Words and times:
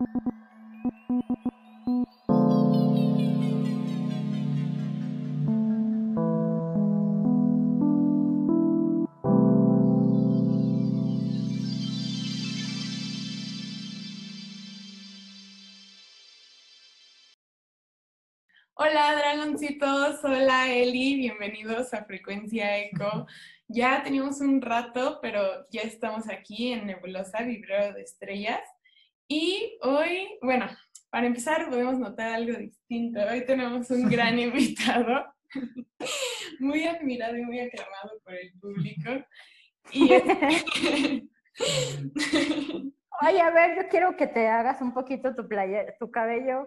Hola 0.00 0.06
dragoncitos, 19.14 20.24
hola 20.24 20.72
Eli, 20.72 21.16
bienvenidos 21.16 21.92
a 21.92 22.06
Frecuencia 22.06 22.78
Eco. 22.78 23.26
Ya 23.68 24.02
teníamos 24.02 24.40
un 24.40 24.62
rato, 24.62 25.18
pero 25.20 25.68
ya 25.68 25.82
estamos 25.82 26.26
aquí 26.30 26.72
en 26.72 26.86
Nebulosa, 26.86 27.42
Vibrero 27.42 27.92
de 27.92 28.00
Estrellas. 28.00 28.62
Y 29.32 29.78
hoy, 29.82 30.28
bueno, 30.42 30.66
para 31.08 31.28
empezar 31.28 31.70
podemos 31.70 31.96
notar 32.00 32.32
algo 32.32 32.58
distinto. 32.58 33.20
Hoy 33.20 33.46
tenemos 33.46 33.88
un 33.92 34.10
gran 34.10 34.36
invitado, 34.40 35.32
muy 36.58 36.84
admirado 36.84 37.36
y 37.36 37.44
muy 37.44 37.60
aclamado 37.60 38.20
por 38.24 38.34
el 38.34 38.52
público. 38.60 39.24
Y 39.92 40.10
Ay, 43.20 43.38
a 43.38 43.50
ver, 43.50 43.76
yo 43.76 43.88
quiero 43.88 44.16
que 44.16 44.26
te 44.26 44.48
hagas 44.48 44.82
un 44.82 44.92
poquito 44.92 45.32
tu, 45.32 45.46
playa, 45.46 45.94
tu 46.00 46.10
cabello 46.10 46.66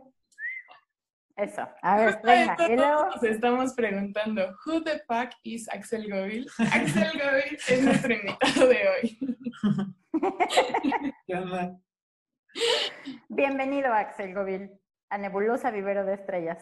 eso, 1.35 1.67
a 1.81 1.97
ver, 1.97 2.21
venga. 2.23 2.55
Y 2.69 2.75
luego... 2.77 3.07
Nos 3.07 3.23
estamos 3.23 3.73
preguntando, 3.73 4.55
¿Who 4.65 4.83
the 4.83 4.99
fuck 4.99 5.31
is 5.43 5.67
Axel 5.67 6.09
Govil? 6.09 6.47
Axel 6.59 7.11
Govil 7.11 7.57
es 7.67 7.83
nuestro 7.83 8.13
invitado 8.13 8.67
de 8.67 8.87
hoy. 8.87 9.17
Bienvenido, 13.29 13.93
Axel 13.93 14.33
Govil, 14.33 14.71
a 15.09 15.17
Nebulosa 15.17 15.71
Vivero 15.71 16.05
de 16.05 16.13
Estrellas. 16.13 16.57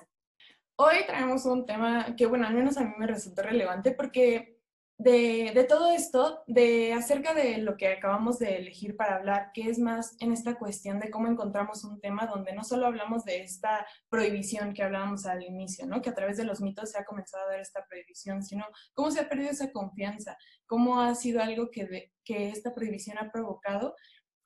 Hoy 0.78 1.06
traemos 1.06 1.46
un 1.46 1.66
tema 1.66 2.16
que, 2.16 2.26
bueno, 2.26 2.48
al 2.48 2.54
menos 2.54 2.78
a 2.78 2.84
mí 2.84 2.94
me 2.98 3.08
resultó 3.08 3.44
relevante 3.44 3.92
porque 3.92 4.62
de, 4.98 5.66
todo 5.68 5.92
esto, 5.92 6.44
de 6.48 6.94
acerca 6.94 7.34
de 7.34 7.58
lo 7.58 7.76
que 7.76 7.88
acabamos 7.88 8.40
de 8.40 8.58
elegir 8.58 8.96
para 8.96 9.16
hablar, 9.16 9.52
que 9.54 9.70
es 9.70 9.80
más 9.80 10.16
en 10.20 10.32
esta 10.32 10.56
cuestión 10.56 11.00
de 11.00 11.10
cómo 11.10 11.28
encontramos 11.28 11.84
un 11.84 12.00
tema 12.00 12.28
donde 12.28 12.54
no 12.54 12.64
solo 12.64 12.86
hablamos 12.86 13.26
de 13.26 13.42
esta 13.42 13.86
prohibición 14.10 14.74
que 14.74 14.84
hablábamos 14.84 15.26
al 15.26 15.44
inicio, 15.44 15.88
¿no? 15.88 16.02
que 16.02 16.12
a 16.12 16.16
través 16.16 16.38
de 16.38 16.46
los 16.46 16.62
mitos 16.62 16.92
se 16.92 17.00
ha 17.00 17.06
comenzado 17.06 17.46
a 17.46 17.52
dar 17.52 17.60
esta 17.60 17.86
prohibición, 17.88 18.44
sino 18.44 18.66
cómo 18.94 19.10
se 19.10 19.22
ha 19.22 19.30
perdido 19.30 19.50
esa 19.50 19.72
confianza, 19.72 20.38
cómo 20.68 21.02
ha 21.02 21.16
sido 21.16 21.42
algo 21.42 21.72
que, 21.72 22.12
que 22.24 22.50
esta 22.50 22.74
prohibición 22.76 23.18
ha 23.18 23.32
provocado 23.32 23.96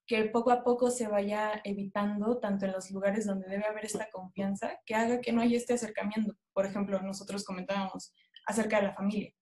que 0.07 0.25
poco 0.25 0.51
a 0.51 0.63
poco 0.63 0.91
se 0.91 1.07
vaya 1.07 1.61
evitando, 1.63 2.39
tanto 2.39 2.65
en 2.65 2.73
los 2.73 2.91
lugares 2.91 3.25
donde 3.25 3.49
debe 3.49 3.65
haber 3.65 3.85
esta 3.85 4.09
confianza, 4.11 4.79
que 4.85 4.95
haga 4.95 5.21
que 5.21 5.31
no 5.31 5.41
haya 5.41 5.57
este 5.57 5.73
acercamiento. 5.73 6.35
Por 6.53 6.65
ejemplo, 6.65 7.01
nosotros 7.01 7.43
comentábamos 7.43 8.13
acerca 8.45 8.77
de 8.77 8.87
la 8.87 8.93
familia 8.93 9.33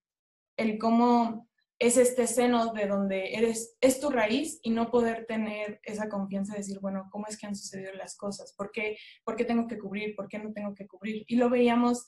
el 0.58 0.78
cómo 0.78 1.50
es 1.80 1.98
este 1.98 2.28
seno 2.28 2.74
de 2.74 2.88
donde 2.88 3.34
eres, 3.34 3.76
es 3.82 4.00
tu 4.00 4.10
raíz 4.10 4.60
y 4.62 4.70
no 4.70 4.90
poder 4.90 5.26
tener 5.26 5.80
esa 5.84 6.08
confianza 6.08 6.54
de 6.54 6.60
decir, 6.60 6.80
bueno, 6.80 7.08
¿cómo 7.12 7.26
es 7.28 7.38
que 7.38 7.48
han 7.48 7.56
sucedido 7.56 7.94
las 7.94 8.16
cosas? 8.16 8.54
¿Por 8.56 8.72
qué, 8.72 8.98
¿Por 9.26 9.36
qué 9.36 9.44
tengo 9.44 9.68
que 9.68 9.78
cubrir? 9.78 10.16
¿Por 10.16 10.28
qué 10.28 10.40
no 10.40 10.54
tengo 10.54 10.74
que 10.76 10.88
cubrir? 10.88 11.26
Y 11.28 11.36
lo 11.36 11.50
veíamos, 11.50 12.08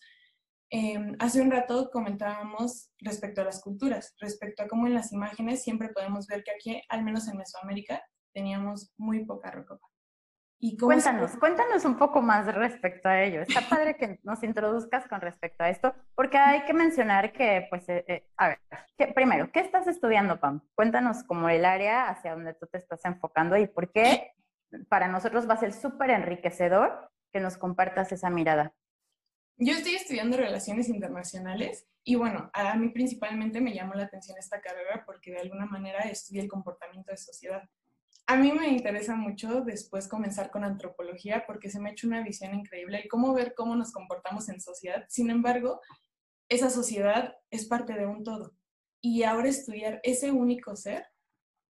em, 0.70 1.16
hace 1.20 1.42
un 1.42 1.52
rato 1.52 1.90
comentábamos 1.92 2.92
respecto 3.00 3.42
a 3.42 3.46
las 3.46 3.62
culturas, 3.62 4.16
respecto 4.20 4.64
a 4.64 4.68
cómo 4.68 4.88
en 4.88 4.94
las 4.94 5.12
imágenes 5.12 5.64
siempre 5.64 5.90
podemos 5.90 6.28
ver 6.28 6.44
que 6.44 6.52
aquí, 6.52 6.82
al 6.88 7.04
menos 7.04 7.28
en 7.28 7.38
Mesoamérica, 7.38 8.02
teníamos 8.36 8.94
muy 8.98 9.26
poca 9.26 9.50
ropa 9.50 9.80
cuéntanos, 10.80 11.32
cuéntanos 11.38 11.86
un 11.86 11.98
poco 11.98 12.22
más 12.22 12.54
respecto 12.54 13.08
a 13.10 13.22
ello. 13.22 13.42
Está 13.42 13.62
padre 13.70 13.96
que 13.96 14.20
nos 14.24 14.44
introduzcas 14.44 15.08
con 15.08 15.22
respecto 15.22 15.64
a 15.64 15.70
esto, 15.70 15.94
porque 16.16 16.38
hay 16.38 16.66
que 16.66 16.74
mencionar 16.74 17.32
que, 17.34 17.68
pues, 17.70 17.88
eh, 17.90 18.06
eh, 18.08 18.28
a 18.38 18.50
ver, 18.50 19.14
primero, 19.14 19.52
¿qué 19.52 19.60
estás 19.60 19.88
estudiando, 19.88 20.40
Pam? 20.40 20.62
Cuéntanos 20.74 21.24
como 21.24 21.50
el 21.50 21.66
área 21.66 22.10
hacia 22.10 22.34
donde 22.34 22.54
tú 22.54 22.68
te 22.68 22.78
estás 22.78 23.04
enfocando 23.06 23.58
y 23.58 23.68
por 23.68 23.92
qué 23.92 24.32
para 24.90 25.08
nosotros 25.08 25.48
va 25.48 25.54
a 25.54 25.60
ser 25.60 25.74
súper 25.74 26.10
enriquecedor 26.10 27.12
que 27.32 27.40
nos 27.40 27.58
compartas 27.58 28.12
esa 28.12 28.30
mirada. 28.30 28.74
Yo 29.58 29.74
estoy 29.74 29.96
estudiando 29.96 30.36
relaciones 30.36 30.90
internacionales 30.90 31.88
y 32.04 32.16
bueno, 32.16 32.50
a 32.54 32.76
mí 32.76 32.90
principalmente 32.90 33.62
me 33.62 33.74
llamó 33.74 33.94
la 33.94 34.04
atención 34.04 34.38
esta 34.38 34.60
carrera 34.60 35.04
porque 35.06 35.32
de 35.32 35.40
alguna 35.40 35.66
manera 35.66 36.00
estudia 36.00 36.42
el 36.42 36.50
comportamiento 36.50 37.12
de 37.12 37.18
sociedad. 37.18 37.64
A 38.28 38.38
mí 38.38 38.52
me 38.52 38.70
interesa 38.70 39.16
mucho 39.16 39.62
después 39.62 40.08
comenzar 40.08 40.50
con 40.50 40.64
antropología 40.64 41.46
porque 41.46 41.70
se 41.70 41.80
me 41.80 41.90
ha 41.90 41.92
hecho 41.92 42.08
una 42.08 42.24
visión 42.24 42.56
increíble 42.56 43.02
y 43.04 43.08
cómo 43.08 43.34
ver 43.34 43.54
cómo 43.56 43.76
nos 43.76 43.92
comportamos 43.92 44.50
en 44.50 44.60
sociedad. 44.60 45.06
Sin 45.10 45.30
embargo, 45.30 45.80
esa 46.50 46.70
sociedad 46.70 47.36
es 47.52 47.66
parte 47.66 47.94
de 47.94 48.08
un 48.08 48.24
todo. 48.24 48.56
Y 49.02 49.24
ahora 49.24 49.50
estudiar 49.50 50.00
ese 50.04 50.32
único 50.32 50.76
ser 50.76 51.06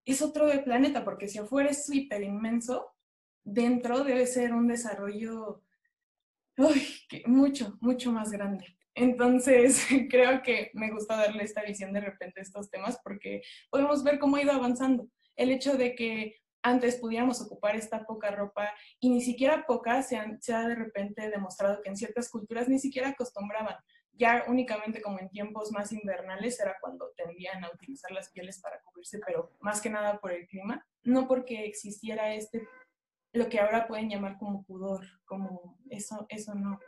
es 0.05 0.21
otro 0.21 0.47
de 0.47 0.59
planeta, 0.59 1.03
porque 1.03 1.27
si 1.27 1.39
afuera 1.39 1.71
es 1.71 1.85
súper 1.85 2.23
inmenso, 2.23 2.95
dentro 3.43 4.03
debe 4.03 4.25
ser 4.25 4.53
un 4.53 4.67
desarrollo 4.67 5.61
mucho, 7.25 7.77
mucho 7.81 8.11
más 8.11 8.31
grande. 8.31 8.77
Entonces, 8.93 9.85
creo 10.09 10.41
que 10.41 10.71
me 10.73 10.91
gusta 10.91 11.17
darle 11.17 11.43
esta 11.43 11.63
visión 11.63 11.91
de 11.91 12.01
repente 12.01 12.39
a 12.39 12.43
estos 12.43 12.69
temas 12.69 12.97
porque 13.03 13.41
podemos 13.69 14.03
ver 14.03 14.19
cómo 14.19 14.37
ha 14.37 14.41
ido 14.41 14.53
avanzando. 14.53 15.09
El 15.35 15.51
hecho 15.51 15.75
de 15.75 15.95
que 15.95 16.35
antes 16.65 16.95
pudiéramos 16.95 17.39
ocupar 17.41 17.75
esta 17.75 18.05
poca 18.05 18.31
ropa 18.31 18.73
y 18.99 19.11
ni 19.11 19.21
siquiera 19.21 19.67
poca 19.67 20.01
se, 20.01 20.17
ha 20.17 20.67
de 20.67 20.75
repente 20.75 21.29
demostrado 21.29 21.79
que 21.83 21.89
en 21.89 21.95
ciertas 21.95 22.27
culturas 22.29 22.67
ni 22.67 22.79
siquiera 22.79 23.09
acostumbraban. 23.09 23.75
Ya 24.13 24.45
únicamente 24.47 24.99
como 24.99 25.19
en 25.19 25.29
tiempos 25.29 25.71
más 25.71 25.91
invernales 25.91 26.59
era 26.59 26.75
cuando 26.81 27.11
tendían 27.15 27.63
a 27.63 27.69
utilizar 27.71 28.11
las 28.11 28.31
pieles 28.31 28.59
para 28.61 28.81
cubrirse, 28.81 29.19
pero 29.23 29.51
más 29.59 29.79
que 29.79 29.91
nada 29.91 30.19
por 30.19 30.31
el 30.31 30.47
clima, 30.47 30.83
no 31.03 31.27
porque 31.27 31.65
existiera 31.65 32.33
este, 32.33 32.67
lo 33.31 33.47
que 33.47 33.59
ahora 33.59 33.87
pueden 33.87 34.09
llamar 34.09 34.37
como 34.39 34.63
pudor, 34.63 35.05
como 35.25 35.77
eso, 35.91 36.25
eso 36.29 36.55
no. 36.55 36.79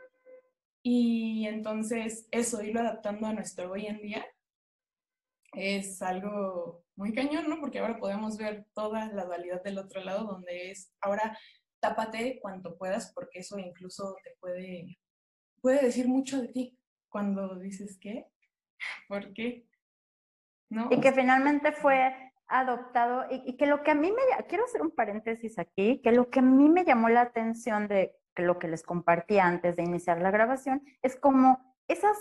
Y 0.82 1.46
entonces 1.46 2.26
eso, 2.32 2.62
irlo 2.62 2.80
adaptando 2.80 3.28
a 3.28 3.32
nuestro 3.32 3.70
hoy 3.70 3.86
en 3.86 4.00
día, 4.00 4.26
es 5.52 6.02
algo 6.02 6.84
muy 6.98 7.14
cañón, 7.14 7.48
¿no? 7.48 7.60
Porque 7.60 7.78
ahora 7.78 7.98
podemos 7.98 8.36
ver 8.36 8.66
toda 8.74 9.06
la 9.12 9.24
dualidad 9.24 9.62
del 9.62 9.78
otro 9.78 10.02
lado, 10.02 10.24
donde 10.24 10.72
es, 10.72 10.92
ahora 11.00 11.38
tápate 11.80 12.40
cuanto 12.42 12.76
puedas, 12.76 13.12
porque 13.14 13.38
eso 13.38 13.56
incluso 13.56 14.16
te 14.24 14.32
puede, 14.40 14.98
puede 15.62 15.80
decir 15.80 16.08
mucho 16.08 16.42
de 16.42 16.48
ti 16.48 16.78
cuando 17.08 17.54
dices 17.54 17.98
qué, 18.00 18.26
por 19.08 19.32
qué, 19.32 19.64
¿no? 20.70 20.88
Y 20.90 21.00
que 21.00 21.12
finalmente 21.12 21.70
fue 21.70 22.12
adoptado, 22.48 23.26
y, 23.30 23.56
que 23.56 23.66
lo 23.66 23.84
que 23.84 23.92
a 23.92 23.94
mí 23.94 24.10
me, 24.10 24.44
quiero 24.48 24.64
hacer 24.64 24.82
un 24.82 24.90
paréntesis 24.90 25.56
aquí, 25.60 26.00
que 26.02 26.10
lo 26.10 26.30
que 26.30 26.40
a 26.40 26.42
mí 26.42 26.68
me 26.68 26.84
llamó 26.84 27.08
la 27.10 27.20
atención 27.20 27.86
de 27.86 28.16
lo 28.34 28.58
que 28.58 28.66
les 28.66 28.82
compartí 28.82 29.38
antes 29.38 29.76
de 29.76 29.84
iniciar 29.84 30.20
la 30.20 30.32
grabación, 30.32 30.82
es 31.02 31.14
como 31.14 31.76
esas 31.86 32.16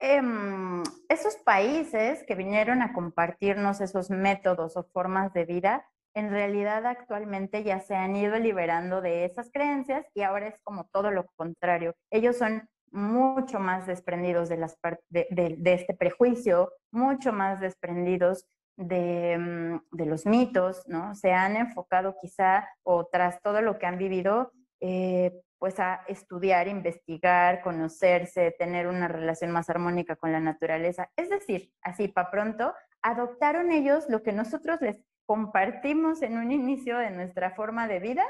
Em, 0.00 0.82
esos 1.10 1.36
países 1.44 2.24
que 2.24 2.34
vinieron 2.34 2.80
a 2.80 2.94
compartirnos 2.94 3.82
esos 3.82 4.08
métodos 4.08 4.76
o 4.78 4.84
formas 4.84 5.32
de 5.34 5.44
vida, 5.44 5.86
en 6.14 6.30
realidad 6.30 6.86
actualmente 6.86 7.62
ya 7.62 7.80
se 7.80 7.94
han 7.94 8.16
ido 8.16 8.38
liberando 8.38 9.02
de 9.02 9.26
esas 9.26 9.50
creencias 9.52 10.06
y 10.14 10.22
ahora 10.22 10.48
es 10.48 10.58
como 10.62 10.88
todo 10.92 11.10
lo 11.10 11.26
contrario. 11.36 11.94
Ellos 12.10 12.38
son 12.38 12.68
mucho 12.90 13.60
más 13.60 13.86
desprendidos 13.86 14.48
de, 14.48 15.56
este 15.64 15.94
prejuicio, 15.94 16.72
mucho 16.90 17.32
más 17.32 17.60
desprendidos 17.60 18.46
de, 18.76 19.36
mm, 19.38 19.96
de, 19.96 20.06
los 20.06 20.26
mitos, 20.26 20.82
¿no? 20.88 21.14
Se 21.14 21.32
han 21.32 21.56
enfocado 21.56 22.16
quizá 22.20 22.68
o 22.82 23.06
tras 23.06 23.40
todo 23.42 23.60
lo 23.60 23.78
que 23.78 23.86
han 23.86 23.98
vivido, 23.98 24.50
eh, 24.80 25.32
pues 25.60 25.78
a 25.78 26.02
estudiar, 26.08 26.68
investigar, 26.68 27.60
conocerse, 27.60 28.56
tener 28.58 28.86
una 28.86 29.08
relación 29.08 29.50
más 29.50 29.68
armónica 29.68 30.16
con 30.16 30.32
la 30.32 30.40
naturaleza. 30.40 31.10
Es 31.16 31.28
decir, 31.28 31.70
así 31.82 32.08
para 32.08 32.30
pronto, 32.30 32.74
adoptaron 33.02 33.70
ellos 33.70 34.06
lo 34.08 34.22
que 34.22 34.32
nosotros 34.32 34.80
les 34.80 35.04
compartimos 35.26 36.22
en 36.22 36.38
un 36.38 36.50
inicio 36.50 36.96
de 36.96 37.10
nuestra 37.10 37.50
forma 37.50 37.86
de 37.86 38.00
vida 38.00 38.24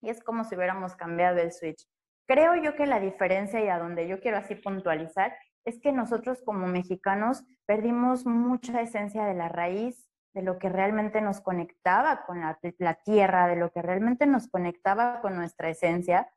y 0.00 0.10
es 0.10 0.22
como 0.22 0.44
si 0.44 0.54
hubiéramos 0.54 0.94
cambiado 0.94 1.38
el 1.40 1.50
switch. 1.50 1.88
Creo 2.26 2.54
yo 2.54 2.76
que 2.76 2.86
la 2.86 3.00
diferencia 3.00 3.62
y 3.62 3.68
a 3.68 3.80
donde 3.80 4.06
yo 4.06 4.20
quiero 4.20 4.36
así 4.36 4.54
puntualizar 4.54 5.36
es 5.64 5.80
que 5.80 5.90
nosotros 5.90 6.40
como 6.44 6.68
mexicanos 6.68 7.44
perdimos 7.66 8.26
mucha 8.26 8.80
esencia 8.80 9.24
de 9.24 9.34
la 9.34 9.48
raíz, 9.48 10.08
de 10.34 10.42
lo 10.42 10.60
que 10.60 10.68
realmente 10.68 11.20
nos 11.20 11.40
conectaba 11.40 12.24
con 12.26 12.40
la, 12.40 12.58
la, 12.78 12.94
tierra, 12.94 13.48
de 13.48 13.56
lo 13.56 13.72
que 13.72 13.82
realmente 13.82 14.26
nos 14.26 14.48
conectaba 14.48 15.20
con 15.20 15.34
nuestra 15.36 15.68
esencia, 15.68 16.30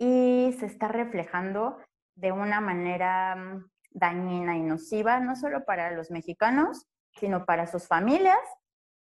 y 0.00 0.56
se 0.58 0.64
está 0.64 0.88
reflejando 0.88 1.78
de 2.16 2.32
una 2.32 2.60
manera 2.60 3.36
mm, 3.36 3.70
dañina 3.90 4.56
y 4.56 4.62
nociva, 4.62 5.20
no 5.20 5.36
solo 5.36 5.64
para 5.64 5.90
los 5.90 6.10
mexicanos, 6.10 6.88
sino 7.12 7.44
para 7.44 7.66
sus 7.66 7.86
familias 7.86 8.38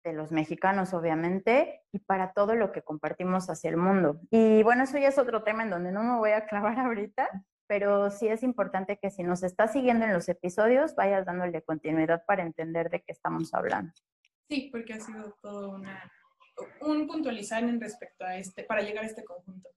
de 0.05 0.13
los 0.13 0.33
mexicanos, 0.33 0.95
obviamente, 0.95 1.83
y 1.93 2.01
para 2.01 2.33
todo 2.33 2.57
lo 2.57 2.73
que 2.73 2.83
compartimos 2.83 3.49
hacia 3.49 3.71
el 3.71 3.77
mundo. 3.77 4.21
Y 4.31 4.63
bueno, 4.65 4.85
eso 4.85 4.99
ya 4.99 5.09
es 5.09 5.19
otro 5.19 5.45
tema 5.45 5.63
en 5.63 5.71
donde 5.71 5.93
no 5.93 6.03
me 6.03 6.19
voy 6.19 6.33
a 6.33 6.47
clavar 6.47 6.79
ahorita, 6.81 7.29
pero 7.69 8.11
sí 8.11 8.27
es 8.27 8.43
importante 8.43 8.99
que 9.01 9.11
si 9.11 9.23
nos 9.23 9.45
estás 9.45 9.73
siguiendo 9.73 10.05
en 10.05 10.13
los 10.13 10.29
episodios, 10.29 10.97
vayas 10.97 11.27
dándole 11.27 11.63
continuidad 11.63 12.25
para 12.27 12.43
entender 12.43 12.91
de 12.91 13.03
qué 13.03 13.13
estamos 13.13 13.55
hablando. 13.55 13.93
Sí, 14.49 14.69
porque 14.73 14.95
ha 14.95 15.01
sido 15.01 15.37
todo 15.43 15.77
una, 15.77 16.11
un 16.81 17.07
puntualizar 17.07 17.63
en 17.63 17.81
respecto 17.81 18.25
a 18.25 18.37
este, 18.37 18.65
para 18.65 18.83
llegar 18.83 19.05
a 19.05 19.07
este 19.07 19.23
conjunto. 19.23 19.69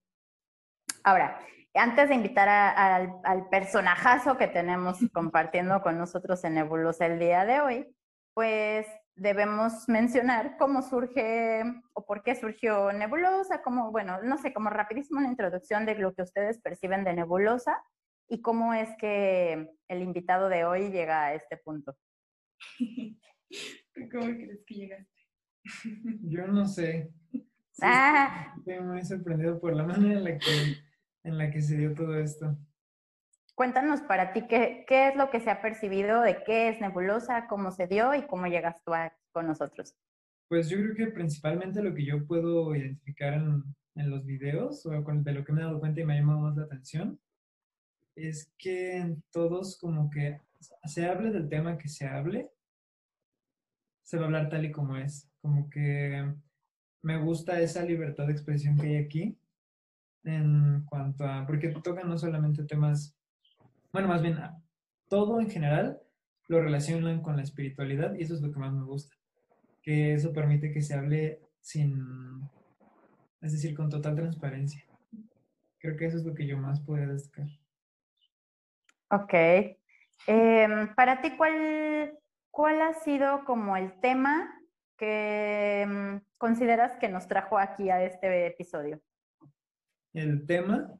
Ahora, 1.03 1.39
antes 1.73 2.09
de 2.09 2.15
invitar 2.15 2.49
al, 2.49 3.13
al 3.23 3.49
personajazo 3.49 4.37
que 4.37 4.47
tenemos 4.47 4.99
compartiendo 5.13 5.81
con 5.81 5.97
nosotros 5.97 6.43
en 6.43 6.55
Nebulosa 6.55 7.05
el 7.05 7.19
día 7.19 7.45
de 7.45 7.61
hoy, 7.61 7.95
pues 8.33 8.87
debemos 9.15 9.87
mencionar 9.87 10.57
cómo 10.57 10.81
surge 10.81 11.63
o 11.93 12.05
por 12.05 12.23
qué 12.23 12.35
surgió 12.35 12.91
Nebulosa, 12.91 13.61
como, 13.61 13.91
bueno, 13.91 14.21
no 14.23 14.37
sé, 14.37 14.53
como 14.53 14.69
rapidísimo 14.69 15.19
una 15.19 15.29
introducción 15.29 15.85
de 15.85 15.95
lo 15.95 16.13
que 16.13 16.23
ustedes 16.23 16.59
perciben 16.59 17.03
de 17.03 17.13
Nebulosa 17.13 17.83
y 18.27 18.41
cómo 18.41 18.73
es 18.73 18.89
que 18.97 19.69
el 19.87 20.01
invitado 20.01 20.49
de 20.49 20.65
hoy 20.65 20.89
llega 20.89 21.25
a 21.25 21.33
este 21.33 21.57
punto. 21.57 21.95
¿Cómo 24.11 24.25
crees 24.25 24.63
que 24.65 24.73
llegaste? 24.73 25.21
Yo 26.23 26.47
no 26.47 26.65
sé. 26.65 27.11
ah. 27.81 28.53
Estoy 28.57 28.79
muy 28.79 29.03
sorprendido 29.03 29.59
por 29.59 29.75
la 29.75 29.83
manera 29.83 30.17
en 30.17 30.23
la 30.23 30.37
que, 30.37 30.47
en 31.23 31.37
la 31.37 31.51
que 31.51 31.61
se 31.61 31.77
dio 31.77 31.93
todo 31.93 32.15
esto. 32.15 32.57
Cuéntanos 33.55 34.01
para 34.01 34.33
ti 34.33 34.47
qué, 34.47 34.85
qué 34.87 35.09
es 35.09 35.15
lo 35.15 35.29
que 35.29 35.39
se 35.39 35.51
ha 35.51 35.61
percibido, 35.61 36.21
de 36.21 36.43
qué 36.43 36.69
es 36.69 36.81
nebulosa, 36.81 37.47
cómo 37.47 37.71
se 37.71 37.87
dio 37.87 38.13
y 38.15 38.23
cómo 38.23 38.47
llegas 38.47 38.77
tú 38.83 38.93
con 39.31 39.47
nosotros. 39.47 39.95
Pues 40.47 40.69
yo 40.69 40.77
creo 40.77 40.95
que 40.95 41.07
principalmente 41.07 41.83
lo 41.83 41.93
que 41.93 42.05
yo 42.05 42.25
puedo 42.25 42.75
identificar 42.75 43.33
en, 43.33 43.63
en 43.95 44.09
los 44.09 44.25
videos 44.25 44.85
o 44.85 45.03
con, 45.03 45.23
de 45.23 45.33
lo 45.33 45.43
que 45.43 45.53
me 45.53 45.61
he 45.61 45.63
dado 45.63 45.79
cuenta 45.79 46.01
y 46.01 46.05
me 46.05 46.13
ha 46.13 46.19
llamado 46.19 46.39
más 46.39 46.55
la 46.55 46.63
atención 46.63 47.19
es 48.15 48.51
que 48.57 48.97
en 48.97 49.23
todos 49.31 49.77
como 49.77 50.09
que 50.09 50.41
se 50.85 51.05
hable 51.05 51.31
del 51.31 51.49
tema 51.49 51.77
que 51.77 51.87
se 51.87 52.07
hable, 52.07 52.51
se 54.03 54.17
va 54.17 54.23
a 54.23 54.25
hablar 54.25 54.49
tal 54.49 54.65
y 54.65 54.71
como 54.71 54.97
es. 54.97 55.29
Como 55.41 55.69
que 55.69 56.33
me 57.01 57.17
gusta 57.17 57.59
esa 57.61 57.83
libertad 57.83 58.27
de 58.27 58.33
expresión 58.33 58.77
que 58.77 58.87
hay 58.87 58.97
aquí 58.97 59.37
en 60.23 60.85
cuanto 60.85 61.25
a, 61.25 61.45
porque 61.45 61.69
tocan 61.69 62.07
no 62.07 62.17
solamente 62.17 62.63
temas 62.63 63.15
bueno, 63.91 64.07
más 64.07 64.21
bien, 64.21 64.39
todo 65.09 65.41
en 65.41 65.49
general 65.49 66.01
lo 66.47 66.61
relacionan 66.61 67.21
con 67.21 67.35
la 67.35 67.43
espiritualidad 67.43 68.13
y 68.15 68.23
eso 68.23 68.35
es 68.35 68.41
lo 68.41 68.51
que 68.51 68.59
más 68.59 68.71
me 68.71 68.83
gusta. 68.83 69.15
Que 69.81 70.13
eso 70.13 70.31
permite 70.31 70.71
que 70.71 70.81
se 70.81 70.93
hable 70.93 71.41
sin, 71.59 72.49
es 73.41 73.51
decir, 73.51 73.75
con 73.75 73.89
total 73.89 74.15
transparencia. 74.15 74.85
Creo 75.79 75.97
que 75.97 76.05
eso 76.05 76.17
es 76.17 76.23
lo 76.23 76.33
que 76.33 76.47
yo 76.47 76.57
más 76.57 76.79
puedo 76.81 77.05
destacar. 77.11 77.47
Ok. 79.09 79.33
Em, 80.27 80.95
para 80.95 81.21
ti, 81.21 81.35
¿cuál, 81.35 82.17
¿cuál 82.49 82.81
ha 82.81 82.93
sido 82.93 83.43
como 83.43 83.75
el 83.75 83.99
tema 83.99 84.57
que 84.97 85.81
em, 85.81 86.21
consideras 86.37 86.93
que 86.97 87.09
nos 87.09 87.27
trajo 87.27 87.57
aquí 87.57 87.89
a 87.89 88.03
este 88.03 88.47
episodio? 88.47 89.01
El 90.13 90.45
tema. 90.45 90.93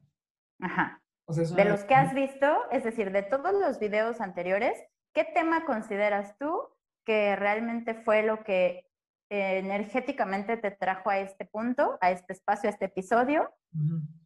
Ajá 0.60 1.02
de 1.26 1.64
los 1.64 1.84
que 1.84 1.94
has 1.94 2.14
visto, 2.14 2.46
es 2.70 2.84
decir, 2.84 3.12
de 3.12 3.22
todos 3.22 3.52
los 3.52 3.78
videos 3.78 4.20
anteriores, 4.20 4.76
¿qué 5.14 5.24
tema 5.24 5.64
consideras 5.64 6.36
tú 6.38 6.60
que 7.04 7.36
realmente 7.36 7.94
fue 7.94 8.22
lo 8.22 8.42
que 8.44 8.86
energéticamente 9.30 10.58
te 10.58 10.70
trajo 10.70 11.08
a 11.08 11.18
este 11.18 11.46
punto, 11.46 11.96
a 12.02 12.10
este 12.10 12.34
espacio, 12.34 12.68
a 12.68 12.72
este 12.72 12.84
episodio, 12.86 13.50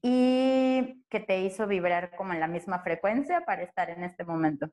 y 0.03 1.05
que 1.09 1.21
te 1.21 1.43
hizo 1.43 1.69
vibrar 1.69 2.17
como 2.17 2.32
en 2.32 2.41
la 2.41 2.49
misma 2.49 2.81
frecuencia 2.81 3.44
para 3.44 3.62
estar 3.62 3.89
en 3.91 4.03
este 4.03 4.25
momento? 4.25 4.69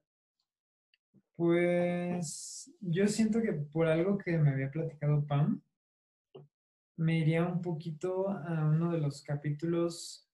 Pues 1.35 2.71
yo 2.79 3.07
siento 3.07 3.41
que 3.41 3.53
por 3.53 3.87
algo 3.87 4.17
que 4.17 4.37
me 4.37 4.49
había 4.49 4.71
platicado 4.71 5.23
Pam, 5.25 5.61
me 7.03 7.19
iría 7.19 7.45
un 7.45 7.61
poquito 7.61 8.29
a 8.29 8.65
uno 8.65 8.91
de 8.91 8.99
los 8.99 9.21
capítulos 9.21 10.27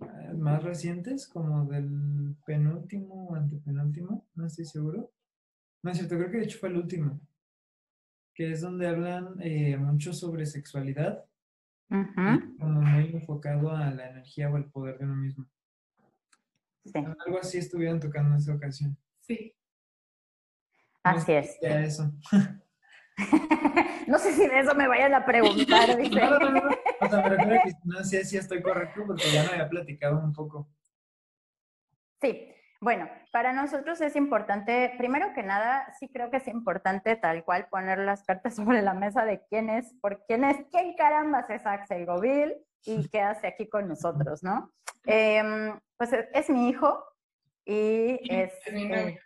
eh, 0.00 0.32
más 0.34 0.62
recientes, 0.62 1.26
como 1.26 1.64
del 1.66 2.36
penúltimo 2.46 3.28
o 3.28 3.34
antepenúltimo, 3.34 4.26
no 4.34 4.46
estoy 4.46 4.64
seguro. 4.64 5.10
No 5.82 5.90
es 5.90 5.98
cierto, 5.98 6.16
creo 6.16 6.30
que 6.30 6.38
de 6.38 6.44
hecho 6.44 6.58
fue 6.58 6.68
el 6.68 6.76
último, 6.76 7.20
que 8.32 8.52
es 8.52 8.60
donde 8.60 8.86
hablan 8.86 9.36
eh, 9.40 9.76
mucho 9.76 10.12
sobre 10.12 10.46
sexualidad, 10.46 11.24
como 11.88 12.82
muy 12.82 13.10
enfocado 13.12 13.70
a 13.70 13.90
la 13.90 14.10
energía 14.10 14.50
o 14.50 14.56
al 14.56 14.66
poder 14.66 14.98
de 14.98 15.04
uno 15.04 15.16
mismo. 15.16 15.46
Algo 16.94 17.38
así 17.40 17.58
estuvieron 17.58 17.98
tocando 17.98 18.30
en 18.30 18.36
esa 18.36 18.54
ocasión. 18.54 18.96
Sí. 19.20 19.54
Así 21.02 21.32
es. 21.32 21.58
eso. 21.62 22.12
no 24.06 24.18
sé 24.18 24.32
si 24.32 24.46
de 24.46 24.60
eso 24.60 24.74
me 24.74 24.88
vayan 24.88 25.14
a 25.14 25.24
preguntar, 25.24 25.96
dice. 25.98 26.20
No, 26.20 26.38
no, 26.38 26.50
no, 26.50 26.70
O 27.00 27.08
sea, 27.08 27.22
me 27.22 27.28
refiero 27.28 27.60
que 27.64 27.72
no 27.84 28.04
sé 28.04 28.24
si 28.24 28.36
estoy 28.36 28.62
correcto 28.62 29.02
porque 29.06 29.30
ya 29.32 29.42
me 29.44 29.50
había 29.50 29.68
platicado 29.68 30.18
un 30.18 30.32
poco. 30.32 30.68
Sí, 32.20 32.52
bueno, 32.80 33.08
para 33.32 33.52
nosotros 33.52 34.00
es 34.00 34.14
importante, 34.14 34.94
primero 34.98 35.32
que 35.34 35.42
nada, 35.42 35.92
sí 35.98 36.08
creo 36.08 36.30
que 36.30 36.36
es 36.36 36.46
importante 36.46 37.16
tal 37.16 37.44
cual 37.44 37.66
poner 37.68 37.98
las 37.98 38.22
cartas 38.22 38.54
sobre 38.56 38.82
la 38.82 38.94
mesa 38.94 39.24
de 39.24 39.44
quién 39.48 39.68
es, 39.68 39.94
por 40.00 40.24
quién 40.26 40.44
es, 40.44 40.56
quién 40.70 40.94
carambas 40.94 41.50
es 41.50 41.66
Axel 41.66 42.06
Govil 42.06 42.54
y 42.84 43.08
qué 43.08 43.20
hace 43.20 43.48
aquí 43.48 43.68
con 43.68 43.88
nosotros, 43.88 44.44
¿no? 44.44 44.72
Em, 45.04 45.78
pues 45.96 46.12
es, 46.12 46.50
mi 46.50 46.68
hijo 46.68 47.04
y 47.64 48.20
es... 48.30 48.52
es 48.64 48.72
mi 48.72 48.92
eh, 48.92 49.18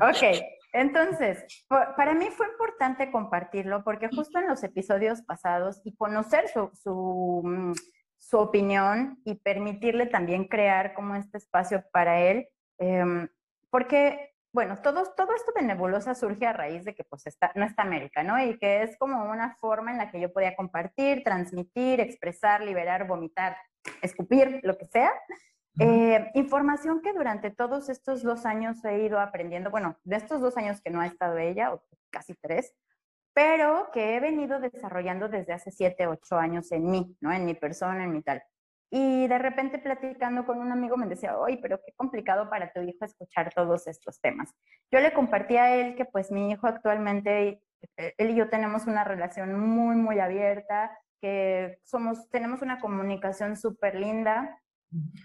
ok, 0.00 0.57
entonces, 0.72 1.64
para 1.68 2.14
mí 2.14 2.28
fue 2.30 2.46
importante 2.48 3.10
compartirlo 3.10 3.82
porque 3.84 4.08
justo 4.08 4.38
en 4.38 4.48
los 4.48 4.62
episodios 4.62 5.22
pasados 5.22 5.80
y 5.84 5.96
conocer 5.96 6.48
su, 6.48 7.42
mm, 7.44 7.72
su, 8.18 8.38
opinión 8.38 9.20
y 9.24 9.36
permitirle 9.36 10.06
también 10.06 10.44
crear 10.46 10.94
como 10.94 11.14
este 11.14 11.38
espacio 11.38 11.84
para 11.92 12.20
él, 12.20 12.48
em, 12.78 13.28
porque, 13.70 14.34
bueno, 14.52 14.80
todo, 14.82 15.04
todo 15.16 15.34
esto 15.34 15.52
de 15.54 15.62
nebulosa 15.62 16.14
surge 16.14 16.46
a 16.46 16.52
raíz 16.52 16.84
de 16.84 16.94
que 16.94 17.04
pues 17.04 17.26
está, 17.26 17.52
no 17.54 17.64
está 17.64 17.82
América, 17.82 18.22
¿no? 18.22 18.42
Y 18.42 18.58
que 18.58 18.82
es 18.82 18.96
como 18.98 19.24
una 19.30 19.56
forma 19.60 19.90
en 19.92 19.98
la 19.98 20.10
que 20.10 20.20
yo 20.20 20.32
podía 20.32 20.56
compartir, 20.56 21.22
transmitir, 21.24 22.00
expresar, 22.00 22.62
liberar, 22.62 23.06
vomitar, 23.06 23.56
escupir, 24.02 24.60
lo 24.62 24.76
que 24.76 24.86
sea, 24.86 25.12
eh, 25.78 26.30
información 26.34 27.00
que 27.00 27.12
durante 27.12 27.50
todos 27.50 27.88
estos 27.88 28.22
dos 28.22 28.46
años 28.46 28.84
he 28.84 29.04
ido 29.04 29.20
aprendiendo, 29.20 29.70
bueno, 29.70 29.96
de 30.04 30.16
estos 30.16 30.40
dos 30.40 30.56
años 30.56 30.80
que 30.80 30.90
no 30.90 31.00
ha 31.00 31.06
estado 31.06 31.38
ella, 31.38 31.72
o 31.72 31.82
casi 32.10 32.34
tres, 32.34 32.74
pero 33.34 33.90
que 33.92 34.16
he 34.16 34.20
venido 34.20 34.58
desarrollando 34.58 35.28
desde 35.28 35.52
hace 35.52 35.70
siete, 35.70 36.06
ocho 36.06 36.38
años 36.38 36.72
en 36.72 36.90
mí, 36.90 37.16
¿no? 37.20 37.32
En 37.32 37.44
mi 37.44 37.54
persona, 37.54 38.04
en 38.04 38.12
mi 38.12 38.22
tal. 38.22 38.42
Y 38.90 39.28
de 39.28 39.38
repente 39.38 39.78
platicando 39.78 40.46
con 40.46 40.58
un 40.58 40.72
amigo 40.72 40.96
me 40.96 41.06
decía, 41.06 41.38
oye, 41.38 41.58
pero 41.60 41.78
qué 41.84 41.92
complicado 41.94 42.48
para 42.48 42.72
tu 42.72 42.80
hijo 42.80 43.04
escuchar 43.04 43.52
todos 43.54 43.86
estos 43.86 44.20
temas. 44.20 44.52
Yo 44.90 45.00
le 45.00 45.12
compartí 45.12 45.56
a 45.56 45.76
él 45.76 45.94
que 45.94 46.06
pues 46.06 46.32
mi 46.32 46.50
hijo 46.50 46.66
actualmente, 46.66 47.62
eh, 47.96 48.14
él 48.16 48.30
y 48.30 48.34
yo 48.34 48.48
tenemos 48.48 48.86
una 48.86 49.04
relación 49.04 49.58
muy, 49.58 49.96
muy 49.96 50.18
abierta, 50.20 50.90
que 51.20 51.78
somos, 51.84 52.30
tenemos 52.30 52.62
una 52.62 52.80
comunicación 52.80 53.56
súper 53.56 53.94
linda, 53.96 54.58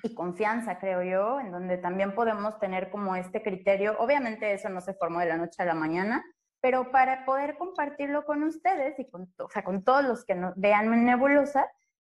y 0.04 0.14
confianza, 0.14 0.80
creo 0.80 1.04
yo, 1.04 1.40
en 1.40 1.52
donde 1.52 1.78
también 1.78 2.14
podemos 2.16 2.60
tener 2.60 2.90
como 2.90 3.16
este 3.16 3.42
criterio. 3.42 3.96
Obviamente 4.00 4.54
eso 4.54 4.70
no 4.70 4.82
se 4.82 4.94
formó 4.94 5.20
de 5.20 5.28
la 5.28 5.38
noche 5.38 5.62
a 5.62 5.66
la 5.66 5.74
mañana, 5.74 6.24
pero 6.62 6.92
para 6.92 7.26
poder 7.26 7.58
compartirlo 7.58 8.26
con 8.26 8.44
ustedes 8.44 8.98
y 9.00 9.10
con, 9.10 9.34
o 9.38 9.50
sea, 9.50 9.64
con 9.64 9.84
todos 9.84 10.04
los 10.04 10.26
que 10.26 10.36
nos 10.36 10.54
vean 10.56 11.06
Nebulosa, 11.06 11.70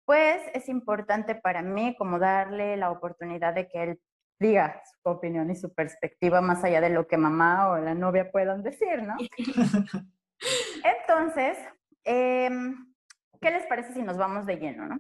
pues 0.06 0.42
es 0.54 0.70
importante 0.70 1.36
para 1.36 1.62
mí 1.62 1.96
como 1.98 2.18
darle 2.18 2.78
la 2.78 2.92
oportunidad 2.92 3.54
de 3.54 3.68
que 3.68 3.84
él 3.84 4.02
diga 4.40 4.82
su 4.84 5.10
opinión 5.10 5.52
y 5.52 5.56
su 5.56 5.74
perspectiva 5.74 6.42
más 6.42 6.64
allá 6.64 6.82
de 6.82 6.90
lo 6.90 7.08
que 7.08 7.18
mamá 7.18 7.70
o 7.70 7.78
la 7.78 7.94
novia 7.94 8.32
puedan 8.32 8.64
decir, 8.64 9.04
¿no? 9.04 9.16
Entonces, 10.84 11.58
em, 12.06 12.94
¿qué 13.42 13.52
les 13.52 13.66
parece 13.68 13.94
si 13.94 14.02
nos 14.02 14.18
vamos 14.18 14.46
de 14.46 14.58
lleno, 14.58 14.88
no? 14.88 15.00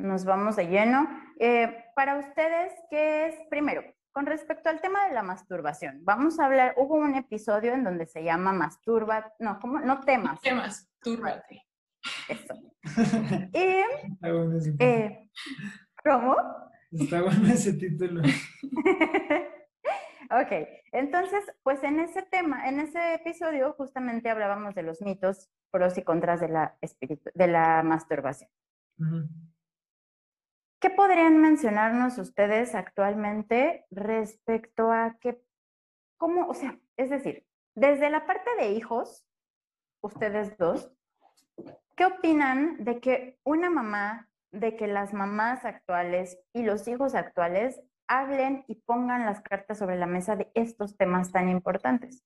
Nos 0.00 0.24
vamos 0.24 0.56
de 0.56 0.68
lleno. 0.68 1.08
Eh, 1.38 1.84
para 1.94 2.18
ustedes, 2.18 2.72
¿qué 2.90 3.28
es 3.28 3.36
primero? 3.48 3.84
Con 4.12 4.26
respecto 4.26 4.68
al 4.68 4.80
tema 4.80 5.06
de 5.06 5.14
la 5.14 5.22
masturbación, 5.22 6.04
vamos 6.04 6.40
a 6.40 6.46
hablar, 6.46 6.74
hubo 6.76 6.96
un 6.96 7.14
episodio 7.14 7.74
en 7.74 7.84
donde 7.84 8.06
se 8.06 8.24
llama 8.24 8.52
masturba, 8.52 9.32
no, 9.38 9.60
¿cómo? 9.60 9.78
No 9.78 10.00
temas. 10.00 10.40
Temas, 10.40 10.90
turbate. 11.00 11.64
Eso. 12.28 12.54
y, 13.52 13.84
eh, 14.80 15.30
¿Cómo? 16.04 16.36
Está 16.90 17.22
bueno 17.22 17.46
ese 17.46 17.74
título. 17.74 18.22
ok, 20.30 20.52
entonces, 20.92 21.44
pues 21.62 21.84
en 21.84 22.00
ese 22.00 22.22
tema, 22.22 22.68
en 22.68 22.80
ese 22.80 23.14
episodio 23.14 23.74
justamente 23.74 24.28
hablábamos 24.28 24.74
de 24.74 24.82
los 24.82 25.02
mitos 25.02 25.50
pros 25.70 25.96
y 25.98 26.02
contras 26.02 26.40
de 26.40 26.48
la, 26.48 26.76
de 27.34 27.46
la 27.46 27.84
masturbación. 27.84 28.50
¿Qué 30.80 30.88
podrían 30.88 31.38
mencionarnos 31.42 32.16
ustedes 32.16 32.74
actualmente 32.74 33.84
respecto 33.90 34.90
a 34.90 35.18
que, 35.20 35.38
cómo, 36.16 36.48
o 36.48 36.54
sea, 36.54 36.80
es 36.96 37.10
decir, 37.10 37.46
desde 37.74 38.08
la 38.08 38.24
parte 38.26 38.48
de 38.58 38.72
hijos, 38.72 39.26
ustedes 40.00 40.56
dos, 40.56 40.90
¿qué 41.96 42.06
opinan 42.06 42.82
de 42.82 42.98
que 42.98 43.38
una 43.44 43.68
mamá, 43.68 44.30
de 44.52 44.74
que 44.74 44.86
las 44.86 45.12
mamás 45.12 45.66
actuales 45.66 46.38
y 46.54 46.62
los 46.62 46.88
hijos 46.88 47.14
actuales 47.14 47.82
hablen 48.08 48.64
y 48.66 48.76
pongan 48.76 49.26
las 49.26 49.42
cartas 49.42 49.78
sobre 49.78 49.98
la 49.98 50.06
mesa 50.06 50.34
de 50.34 50.50
estos 50.54 50.96
temas 50.96 51.30
tan 51.30 51.50
importantes? 51.50 52.24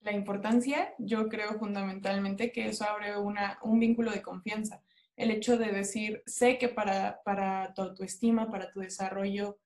La 0.00 0.10
importancia, 0.10 0.94
yo 0.98 1.28
creo 1.28 1.60
fundamentalmente 1.60 2.50
que 2.50 2.66
eso 2.66 2.84
abre 2.84 3.16
una, 3.16 3.60
un 3.62 3.78
vínculo 3.78 4.10
de 4.10 4.22
confianza. 4.22 4.82
El 5.16 5.30
hecho 5.30 5.58
de 5.58 5.72
decir, 5.72 6.22
sé 6.26 6.58
que 6.58 6.68
para, 6.68 7.22
para 7.24 7.72
tu 7.74 7.82
autoestima, 7.82 8.50
para 8.50 8.70
tu 8.70 8.80
desarrollo, 8.80 9.58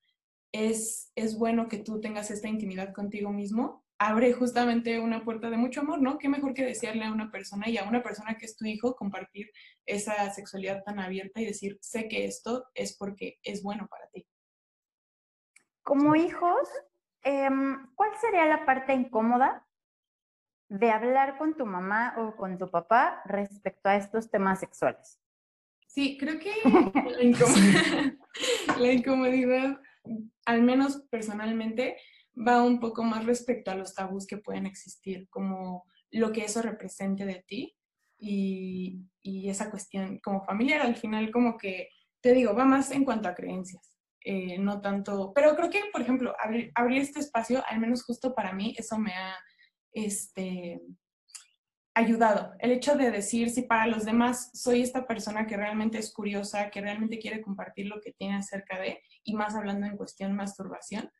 es, 0.51 1.11
es 1.15 1.37
bueno 1.37 1.67
que 1.67 1.77
tú 1.77 2.01
tengas 2.01 2.31
esta 2.31 2.47
intimidad 2.47 2.93
contigo 2.93 3.31
mismo, 3.31 3.85
abre 4.01 4.33
justamente 4.33 4.99
una 4.99 5.23
puerta 5.23 5.51
de 5.51 5.57
mucho 5.57 5.81
amor, 5.81 6.01
¿no? 6.01 6.17
Qué 6.17 6.27
mejor 6.27 6.55
que 6.55 6.65
desearle 6.65 7.05
a 7.05 7.11
una 7.11 7.29
persona 7.29 7.69
y 7.69 7.77
a 7.77 7.83
una 7.83 8.01
persona 8.01 8.35
que 8.35 8.47
es 8.47 8.57
tu 8.57 8.65
hijo 8.65 8.95
compartir 8.95 9.51
esa 9.85 10.27
sexualidad 10.31 10.83
tan 10.83 10.99
abierta 10.99 11.39
y 11.39 11.45
decir, 11.45 11.77
sé 11.81 12.07
que 12.07 12.25
esto 12.25 12.65
es 12.73 12.97
porque 12.97 13.37
es 13.43 13.61
bueno 13.61 13.87
para 13.87 14.07
ti. 14.07 14.27
Como 15.83 16.15
hijos, 16.15 16.67
em, 17.21 17.93
¿cuál 17.93 18.09
sería 18.19 18.47
la 18.47 18.65
parte 18.65 18.93
incómoda 18.93 19.67
de 20.67 20.89
hablar 20.89 21.37
con 21.37 21.55
tu 21.55 21.67
mamá 21.67 22.15
o 22.17 22.35
con 22.35 22.57
tu 22.57 22.71
papá 22.71 23.21
respecto 23.25 23.87
a 23.87 23.97
estos 23.97 24.31
temas 24.31 24.59
sexuales? 24.61 25.20
Sí, 25.93 26.17
creo 26.17 26.39
que 26.39 26.51
la 28.79 28.91
incomodidad 28.91 29.79
al 30.45 30.61
menos 30.61 31.03
personalmente, 31.09 31.97
va 32.35 32.63
un 32.63 32.79
poco 32.79 33.03
más 33.03 33.25
respecto 33.25 33.71
a 33.71 33.75
los 33.75 33.93
tabús 33.93 34.25
que 34.25 34.37
pueden 34.37 34.65
existir, 34.65 35.27
como 35.29 35.85
lo 36.11 36.31
que 36.31 36.43
eso 36.43 36.61
represente 36.61 37.25
de 37.25 37.43
ti 37.47 37.75
y, 38.17 39.07
esa 39.23 39.69
cuestión 39.69 40.19
como 40.19 40.43
familiar, 40.43 40.81
al 40.81 40.95
final 40.95 41.31
como 41.31 41.57
que, 41.57 41.89
te 42.21 42.33
digo, 42.33 42.55
va 42.55 42.65
más 42.65 42.91
en 42.91 43.05
cuanto 43.05 43.29
a 43.29 43.35
creencias, 43.35 43.97
eh, 44.23 44.57
no 44.57 44.81
tanto, 44.81 45.31
pero 45.33 45.55
creo 45.55 45.69
que, 45.69 45.81
por 45.91 46.01
ejemplo, 46.01 46.33
abrir, 46.39 46.71
abrir 46.75 47.01
este 47.01 47.19
espacio, 47.19 47.63
al 47.67 47.79
menos 47.79 48.03
justo 48.03 48.33
para 48.33 48.53
mí, 48.53 48.73
eso 48.77 48.97
me 48.97 49.13
ha, 49.13 49.35
este, 49.93 50.81
ayudado. 51.93 52.53
El 52.59 52.71
hecho 52.71 52.95
de 52.95 53.11
decir 53.11 53.49
si 53.49 53.63
para 53.63 53.87
los 53.87 54.05
demás 54.05 54.49
soy 54.53 54.81
esta 54.81 55.05
persona 55.05 55.45
que 55.45 55.57
realmente 55.57 55.97
es 55.97 56.13
curiosa, 56.13 56.69
que 56.69 56.81
realmente 56.81 57.19
quiere 57.19 57.41
compartir 57.41 57.87
lo 57.87 57.99
que 57.99 58.13
tiene 58.13 58.35
acerca 58.35 58.79
de, 58.79 59.01
y 59.23 59.35
más 59.35 59.55
hablando 59.55 59.85
en 59.85 59.97
cuestión 59.97 60.35
masturbación, 60.35 61.11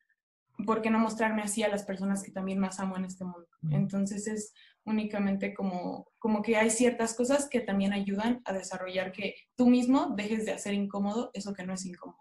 ¿por 0.66 0.82
qué 0.82 0.90
no 0.90 1.00
mostrarme 1.00 1.42
así 1.42 1.63
a 1.63 1.70
las 1.70 1.84
personas 1.84 2.24
que 2.24 2.32
también 2.32 2.60
más 2.60 2.80
amo 2.80 2.96
en 2.98 3.06
este 3.06 3.25
mundo? 3.25 3.48
Entonces 3.72 4.28
es 4.28 4.54
únicamente 4.86 5.54
como, 5.54 6.08
como 6.20 6.42
que 6.42 6.58
hay 6.58 6.70
ciertas 6.70 7.16
cosas 7.16 7.50
que 7.50 7.60
también 7.60 7.94
ayudan 7.94 8.42
a 8.46 8.54
desarrollar 8.54 9.12
que 9.12 9.36
tú 9.56 9.68
mismo 9.68 10.13
dejes 10.16 10.46
de 10.46 10.54
hacer 10.54 10.74
incómodo 10.74 11.32
eso 11.34 11.54
que 11.54 11.66
no 11.66 11.74
es 11.74 11.86
incómodo. 11.86 12.20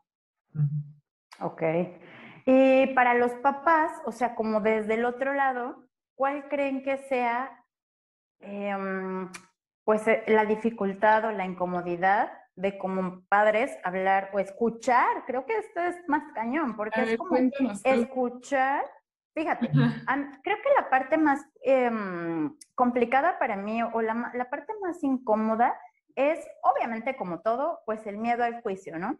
Ok. 1.41 1.63
Y 2.47 2.87
para 2.95 3.15
los 3.15 3.33
papás, 3.35 3.93
o 4.07 4.13
sea, 4.13 4.35
como 4.35 4.61
desde 4.61 4.95
el 4.95 5.05
otro 5.05 5.35
lado, 5.35 5.87
¿cuál 6.15 6.49
creen 6.49 6.83
que 6.83 6.99
sea 7.09 7.60
Em, 8.41 9.31
pues 9.85 10.07
eh, 10.09 10.25
la 10.29 10.45
dificultad 10.45 11.27
o 11.27 11.33
la 11.33 11.45
incomodidad 11.45 12.33
de 12.57 12.79
como 12.79 13.23
padres 13.29 13.77
hablar 13.85 14.31
o 14.33 14.39
escuchar, 14.39 15.25
creo 15.27 15.47
que 15.47 15.57
esto 15.57 15.81
es 15.81 15.97
más 16.09 16.23
cañón, 16.35 16.77
porque 16.77 17.03
es 17.03 17.17
como 17.17 17.37
escuchar, 17.85 18.85
fíjate, 19.35 19.71
creo 19.71 20.57
que 20.63 20.69
la 20.77 20.91
parte 20.91 21.17
más 21.17 21.45
em, 21.63 22.55
complicada 22.75 23.39
para 23.39 23.57
mí 23.57 23.83
o 23.83 24.03
la, 24.03 24.31
la 24.35 24.51
parte 24.51 24.73
más 24.83 25.03
incómoda 25.03 25.79
es 26.15 26.47
obviamente 26.63 27.17
como 27.17 27.41
todo, 27.41 27.81
pues 27.87 28.07
el 28.07 28.19
miedo 28.19 28.45
al 28.45 28.61
juicio, 28.63 28.99
¿no? 28.99 29.19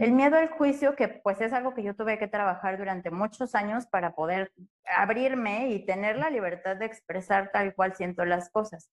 El 0.00 0.12
miedo 0.12 0.36
al 0.36 0.48
juicio, 0.48 0.96
que 0.96 1.08
pues 1.08 1.40
es 1.40 1.52
algo 1.52 1.74
que 1.74 1.82
yo 1.82 1.94
tuve 1.94 2.18
que 2.18 2.26
trabajar 2.26 2.78
durante 2.78 3.10
muchos 3.10 3.54
años 3.54 3.86
para 3.86 4.14
poder 4.14 4.50
abrirme 4.84 5.68
y 5.68 5.84
tener 5.84 6.16
la 6.16 6.30
libertad 6.30 6.76
de 6.76 6.86
expresar 6.86 7.50
tal 7.52 7.74
cual 7.74 7.94
siento 7.94 8.24
las 8.24 8.50
cosas. 8.50 8.90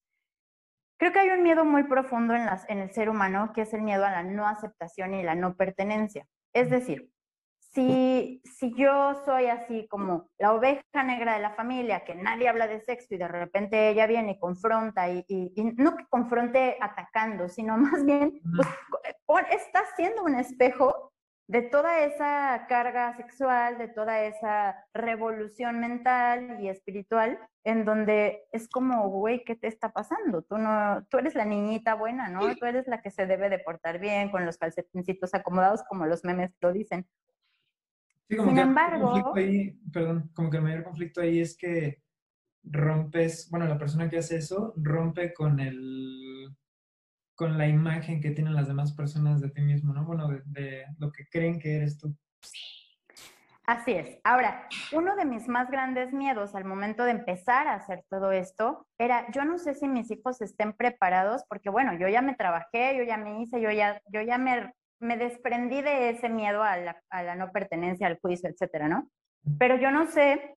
Creo 0.97 1.13
que 1.13 1.19
hay 1.19 1.29
un 1.29 1.43
miedo 1.43 1.65
muy 1.65 1.83
profundo 1.83 2.35
en, 2.35 2.45
las, 2.45 2.69
en 2.69 2.79
el 2.79 2.91
ser 2.91 3.09
humano, 3.09 3.51
que 3.53 3.61
es 3.61 3.73
el 3.73 3.81
miedo 3.81 4.05
a 4.05 4.11
la 4.11 4.23
no 4.23 4.47
aceptación 4.47 5.13
y 5.13 5.23
la 5.23 5.35
no 5.35 5.55
pertenencia. 5.55 6.27
Es 6.53 6.69
decir, 6.69 7.09
si, 7.75 8.41
si 8.45 8.73
yo 8.73 9.21
soy 9.25 9.47
así 9.47 9.85
como 9.89 10.29
la 10.39 10.53
oveja 10.53 11.03
negra 11.03 11.35
de 11.35 11.41
la 11.41 11.51
familia, 11.51 12.05
que 12.05 12.15
nadie 12.15 12.47
habla 12.47 12.67
de 12.67 12.79
sexo 12.79 13.13
y 13.13 13.17
de 13.17 13.27
repente 13.27 13.89
ella 13.89 14.07
viene 14.07 14.31
y 14.31 14.39
confronta, 14.39 15.09
y, 15.09 15.53
no 15.77 15.97
que 15.97 16.05
confronte 16.07 16.77
atacando, 16.79 17.49
sino 17.49 17.77
más 17.77 18.05
bien 18.05 18.41
pues, 19.25 19.45
está 19.51 19.83
siendo 19.97 20.23
un 20.23 20.35
espejo 20.35 21.11
de 21.47 21.61
toda 21.61 21.99
esa 22.05 22.65
carga 22.67 23.15
sexual, 23.17 23.77
de 23.77 23.87
toda 23.89 24.23
esa 24.23 24.83
revolución 24.93 25.79
mental 25.79 26.57
y 26.59 26.69
espiritual, 26.69 27.37
en 27.63 27.85
donde 27.85 28.47
es 28.51 28.67
como, 28.67 29.09
güey, 29.09 29.43
¿qué 29.43 29.55
te 29.55 29.67
está 29.67 29.89
pasando? 29.91 30.41
Tú 30.41 30.57
no, 30.57 31.05
tú 31.09 31.19
eres 31.19 31.35
la 31.35 31.45
niñita 31.45 31.93
buena, 31.93 32.29
¿no? 32.29 32.55
Tú 32.55 32.65
eres 32.65 32.87
la 32.87 33.01
que 33.01 33.11
se 33.11 33.27
debe 33.27 33.49
de 33.49 33.59
portar 33.59 33.99
bien, 33.99 34.31
con 34.31 34.43
los 34.45 34.57
calcetincitos 34.57 35.35
acomodados, 35.35 35.83
como 35.83 36.07
los 36.07 36.23
memes 36.23 36.51
lo 36.61 36.71
dicen. 36.71 37.05
Sin 38.27 38.57
embargo, 38.57 39.33
perdón, 39.91 40.31
como 40.33 40.49
que 40.49 40.57
el 40.57 40.63
mayor 40.63 40.83
conflicto 40.83 41.21
ahí 41.21 41.39
es 41.39 41.55
que 41.55 42.01
rompes, 42.63 43.47
bueno, 43.51 43.67
la 43.67 43.77
persona 43.77 44.09
que 44.09 44.17
hace 44.17 44.37
eso 44.37 44.73
rompe 44.77 45.33
con 45.33 45.59
el 45.59 46.55
con 47.35 47.57
la 47.57 47.67
imagen 47.67 48.21
que 48.21 48.31
tienen 48.31 48.55
las 48.55 48.67
demás 48.67 48.93
personas 48.93 49.41
de 49.41 49.49
ti 49.49 49.61
mismo, 49.61 49.93
¿no? 49.93 50.05
Bueno, 50.05 50.29
de, 50.45 50.85
lo 50.97 51.11
que 51.11 51.27
creen 51.27 51.59
que 51.59 51.75
eres 51.75 51.97
tú. 51.97 52.15
Así 53.65 53.91
es. 53.93 54.19
Ahora, 54.23 54.67
uno 54.93 55.15
de 55.15 55.25
mis 55.25 55.47
más 55.47 55.69
grandes 55.69 56.13
miedos 56.13 56.55
al 56.55 56.65
momento 56.65 57.03
de 57.03 57.11
empezar 57.11 57.67
a 57.67 57.73
hacer 57.73 58.05
todo 58.09 58.31
esto 58.31 58.87
era, 58.97 59.29
yo 59.31 59.43
no 59.43 59.57
sé 59.57 59.73
si 59.73 59.87
mis 59.87 60.09
hijos 60.11 60.41
estén 60.41 60.71
preparados, 60.73 61.43
porque 61.49 61.69
bueno, 61.69 61.97
yo 61.97 62.07
ya 62.07 62.21
me 62.21 62.35
trabajé, 62.35 62.95
yo 62.97 63.03
ya 63.03 63.17
me 63.17 63.41
hice, 63.41 63.59
yo 63.59 63.71
ya, 63.71 63.99
yo 64.07 64.21
ya 64.21 64.37
me 64.37 64.73
me 65.05 65.17
desprendí 65.17 65.81
de 65.81 66.09
ese 66.09 66.29
miedo 66.29 66.63
a 66.63 66.77
la, 66.77 67.35
no 67.35 67.51
pertenencia, 67.51 68.07
al 68.07 68.19
juicio, 68.19 68.49
etcétera, 68.49 68.87
¿no? 68.87 69.09
Pero 69.59 69.77
yo 69.77 69.91
no 69.91 70.07
sé 70.07 70.55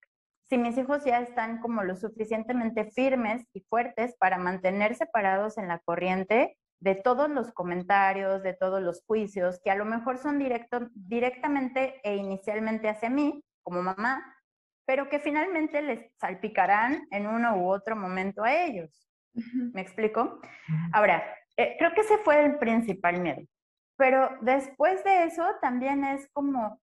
si 0.49 0.57
mis 0.57 0.79
hijos 0.79 1.05
ya 1.05 1.21
están 1.21 1.61
como 1.61 1.85
lo 1.85 1.95
suficientemente 1.95 2.91
firmes 2.91 3.45
y 3.53 3.61
fuertes 3.69 4.17
para 4.19 4.39
mantener 4.39 4.95
separados 4.95 5.59
en 5.59 5.69
la 5.69 5.79
corriente 5.81 6.57
de 6.81 6.95
todos 6.95 7.29
los 7.29 7.53
comentarios, 7.53 8.43
de 8.43 8.55
todos 8.55 8.81
los 8.81 9.05
juicios, 9.05 9.61
que 9.63 9.71
a 9.71 9.75
lo 9.75 9.85
mejor 9.85 10.17
son 10.17 10.39
directo, 10.39 10.89
directamente 10.95 12.01
e 12.03 12.17
inicialmente 12.17 12.89
hacia 12.89 13.11
mí, 13.11 13.45
como 13.63 13.83
mamá, 13.83 14.25
pero 14.87 15.11
que 15.11 15.19
finalmente 15.19 15.83
les 15.83 16.11
salpicarán 16.19 17.07
en 17.11 17.27
uno 17.27 17.57
u 17.57 17.69
otro 17.71 17.95
momento 17.95 18.43
a 18.43 18.55
ellos. 18.65 19.11
¿Me 19.75 19.83
explico? 19.83 20.41
Ahora, 20.93 21.23
eh, 21.57 21.77
creo 21.79 21.93
que 21.93 22.01
ese 22.01 22.17
fue 22.19 22.43
el 22.43 22.59
principal 22.59 23.21
miedo. 23.21 23.43
Pero 23.99 24.31
después 24.41 25.03
de 25.03 25.25
eso 25.25 25.45
también 25.61 26.05
es 26.05 26.31
como, 26.33 26.81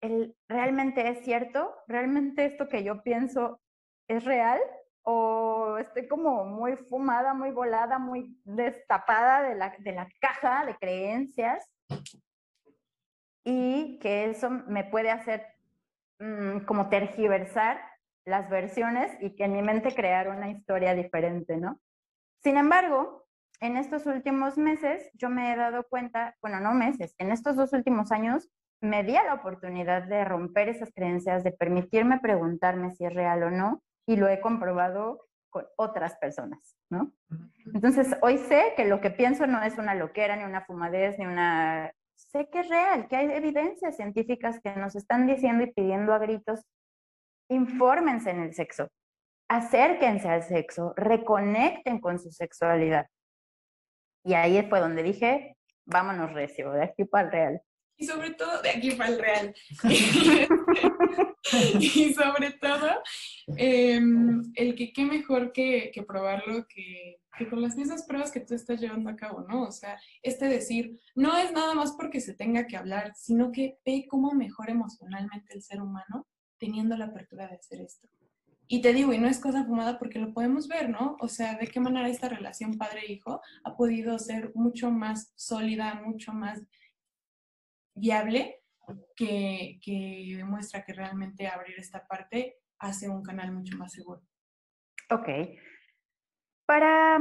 el, 0.00 0.36
¿realmente 0.48 1.08
es 1.08 1.24
cierto? 1.24 1.72
¿Realmente 1.86 2.44
esto 2.44 2.68
que 2.68 2.82
yo 2.82 3.02
pienso 3.02 3.60
es 4.08 4.24
real? 4.24 4.60
¿O 5.02 5.78
estoy 5.78 6.08
como 6.08 6.44
muy 6.44 6.76
fumada, 6.76 7.34
muy 7.34 7.52
volada, 7.52 8.00
muy 8.00 8.36
destapada 8.42 9.42
de 9.42 9.54
la, 9.54 9.76
de 9.78 9.92
la 9.92 10.08
caja 10.20 10.66
de 10.66 10.76
creencias? 10.76 11.64
Y 13.44 14.00
que 14.00 14.28
eso 14.28 14.50
me 14.50 14.82
puede 14.82 15.12
hacer 15.12 15.46
mm, 16.18 16.64
como 16.64 16.88
tergiversar 16.88 17.80
las 18.24 18.50
versiones 18.50 19.16
y 19.20 19.36
que 19.36 19.44
en 19.44 19.52
mi 19.52 19.62
mente 19.62 19.94
crear 19.94 20.28
una 20.28 20.50
historia 20.50 20.94
diferente, 20.94 21.56
¿no? 21.58 21.78
Sin 22.42 22.56
embargo, 22.56 23.25
en 23.60 23.76
estos 23.76 24.06
últimos 24.06 24.58
meses 24.58 25.10
yo 25.14 25.28
me 25.28 25.52
he 25.52 25.56
dado 25.56 25.84
cuenta, 25.88 26.36
bueno, 26.40 26.60
no 26.60 26.72
meses, 26.74 27.14
en 27.18 27.30
estos 27.30 27.56
dos 27.56 27.72
últimos 27.72 28.12
años 28.12 28.48
me 28.80 29.04
di 29.04 29.16
a 29.16 29.24
la 29.24 29.34
oportunidad 29.34 30.04
de 30.04 30.24
romper 30.24 30.68
esas 30.68 30.92
creencias, 30.92 31.44
de 31.44 31.52
permitirme 31.52 32.20
preguntarme 32.20 32.90
si 32.90 33.04
es 33.04 33.14
real 33.14 33.42
o 33.42 33.50
no, 33.50 33.82
y 34.06 34.16
lo 34.16 34.28
he 34.28 34.40
comprobado 34.40 35.26
con 35.50 35.64
otras 35.76 36.16
personas, 36.16 36.76
¿no? 36.90 37.12
Entonces, 37.72 38.14
hoy 38.20 38.38
sé 38.38 38.74
que 38.76 38.84
lo 38.84 39.00
que 39.00 39.10
pienso 39.10 39.46
no 39.46 39.62
es 39.62 39.78
una 39.78 39.94
loquera, 39.94 40.36
ni 40.36 40.44
una 40.44 40.64
fumadez, 40.64 41.18
ni 41.18 41.26
una 41.26 41.90
sé 42.16 42.48
que 42.50 42.60
es 42.60 42.68
real, 42.68 43.08
que 43.08 43.16
hay 43.16 43.30
evidencias 43.30 43.96
científicas 43.96 44.60
que 44.60 44.74
nos 44.74 44.96
están 44.96 45.26
diciendo 45.26 45.64
y 45.64 45.72
pidiendo 45.72 46.12
a 46.12 46.18
gritos, 46.18 46.64
infórmense 47.48 48.30
en 48.30 48.40
el 48.40 48.54
sexo, 48.54 48.88
acérquense 49.48 50.28
al 50.28 50.42
sexo, 50.42 50.92
reconecten 50.96 52.00
con 52.00 52.18
su 52.18 52.30
sexualidad. 52.30 53.06
Y 54.26 54.34
ahí 54.34 54.60
fue 54.68 54.80
donde 54.80 55.04
dije, 55.04 55.56
vámonos 55.84 56.32
recio, 56.32 56.72
de 56.72 56.82
aquí 56.82 57.04
para 57.04 57.26
el 57.26 57.32
real. 57.32 57.62
Y 57.96 58.06
sobre 58.06 58.34
todo, 58.34 58.60
de 58.60 58.70
aquí 58.70 58.90
para 58.90 59.10
el 59.10 59.20
real. 59.20 59.54
y 61.78 62.12
sobre 62.12 62.50
todo, 62.60 62.88
em, 63.56 64.42
el 64.56 64.74
que 64.74 64.92
qué 64.92 65.04
mejor 65.04 65.52
que, 65.52 65.92
que 65.94 66.02
probarlo 66.02 66.66
que, 66.66 67.20
que, 67.38 67.48
con 67.48 67.62
las 67.62 67.76
mismas 67.76 68.02
pruebas 68.02 68.32
que 68.32 68.40
tú 68.40 68.54
estás 68.54 68.80
llevando 68.80 69.10
a 69.10 69.16
cabo, 69.16 69.46
¿no? 69.48 69.62
O 69.62 69.70
sea, 69.70 69.96
este 70.22 70.48
decir, 70.48 70.98
no 71.14 71.38
es 71.38 71.52
nada 71.52 71.74
más 71.74 71.92
porque 71.92 72.20
se 72.20 72.34
tenga 72.34 72.66
que 72.66 72.76
hablar, 72.76 73.12
sino 73.14 73.52
que 73.52 73.78
ve 73.86 74.06
cómo 74.10 74.32
mejora 74.32 74.72
emocionalmente 74.72 75.54
el 75.54 75.62
ser 75.62 75.80
humano 75.80 76.26
teniendo 76.58 76.96
la 76.96 77.06
apertura 77.06 77.46
de 77.46 77.54
hacer 77.54 77.80
esto. 77.80 78.08
Y 78.68 78.82
te 78.82 78.92
digo, 78.92 79.12
y 79.12 79.18
no 79.18 79.28
es 79.28 79.38
cosa 79.38 79.64
fumada 79.64 79.98
porque 79.98 80.18
lo 80.18 80.32
podemos 80.32 80.66
ver, 80.66 80.90
¿no? 80.90 81.16
O 81.20 81.28
sea, 81.28 81.56
de 81.56 81.68
qué 81.68 81.78
manera 81.78 82.08
esta 82.08 82.28
relación 82.28 82.76
padre-hijo 82.76 83.40
ha 83.64 83.76
podido 83.76 84.18
ser 84.18 84.52
mucho 84.54 84.90
más 84.90 85.32
sólida, 85.36 85.94
mucho 85.94 86.32
más 86.32 86.62
viable, 87.94 88.62
que, 89.16 89.78
que 89.82 90.34
demuestra 90.36 90.84
que 90.84 90.92
realmente 90.92 91.48
abrir 91.48 91.78
esta 91.78 92.06
parte 92.06 92.58
hace 92.78 93.08
un 93.08 93.22
canal 93.22 93.52
mucho 93.52 93.76
más 93.76 93.92
seguro. 93.92 94.22
Ok. 95.10 95.28
Para, 96.66 97.18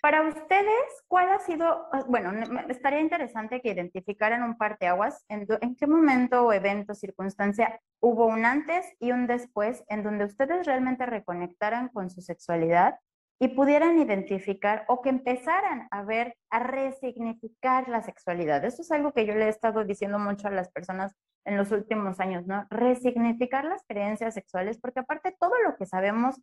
para 0.00 0.22
ustedes, 0.22 1.02
¿cuál 1.08 1.30
ha 1.30 1.40
sido, 1.40 1.88
ah, 1.92 2.04
bueno, 2.08 2.32
estaría 2.68 3.00
interesante 3.00 3.60
que 3.60 3.70
identificaran 3.70 4.42
un 4.42 4.56
parteaguas, 4.56 5.24
en, 5.28 5.46
en 5.60 5.76
qué 5.76 5.86
momento 5.86 6.46
o 6.46 6.52
evento, 6.52 6.94
circunstancia 6.94 7.80
hubo 8.00 8.26
un 8.26 8.44
antes 8.44 8.86
y 9.00 9.12
un 9.12 9.26
después 9.26 9.84
en 9.88 10.02
donde 10.02 10.24
ustedes 10.24 10.66
realmente 10.66 11.04
reconectaran 11.06 11.88
con 11.88 12.10
su 12.10 12.20
sexualidad 12.20 12.98
y 13.40 13.48
pudieran 13.48 13.98
identificar 13.98 14.84
o 14.88 15.00
que 15.00 15.10
empezaran 15.10 15.86
a 15.90 16.02
ver, 16.02 16.36
a 16.50 16.58
resignificar 16.60 17.88
la 17.88 18.02
sexualidad. 18.02 18.64
Eso 18.64 18.82
es 18.82 18.90
algo 18.90 19.12
que 19.12 19.26
yo 19.26 19.34
le 19.34 19.46
he 19.46 19.48
estado 19.48 19.84
diciendo 19.84 20.18
mucho 20.18 20.48
a 20.48 20.50
las 20.50 20.70
personas 20.70 21.14
en 21.44 21.56
los 21.56 21.70
últimos 21.70 22.20
años, 22.20 22.46
¿no? 22.46 22.66
Resignificar 22.68 23.64
las 23.64 23.82
creencias 23.86 24.34
sexuales, 24.34 24.78
porque 24.78 25.00
aparte 25.00 25.36
todo 25.38 25.52
lo 25.64 25.76
que 25.76 25.86
sabemos 25.86 26.40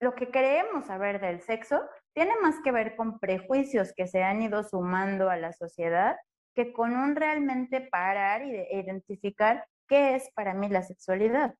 lo 0.00 0.14
que 0.14 0.30
creemos 0.30 0.86
saber 0.86 1.20
del 1.20 1.40
sexo 1.42 1.80
tiene 2.14 2.32
más 2.42 2.56
que 2.64 2.72
ver 2.72 2.96
con 2.96 3.18
prejuicios 3.18 3.92
que 3.94 4.06
se 4.06 4.22
han 4.22 4.42
ido 4.42 4.64
sumando 4.64 5.30
a 5.30 5.36
la 5.36 5.52
sociedad 5.52 6.16
que 6.54 6.72
con 6.72 6.96
un 6.96 7.14
realmente 7.14 7.80
parar 7.80 8.42
y 8.42 8.50
identificar 8.72 9.66
qué 9.86 10.16
es 10.16 10.30
para 10.34 10.54
mí 10.54 10.68
la 10.68 10.82
sexualidad. 10.82 11.54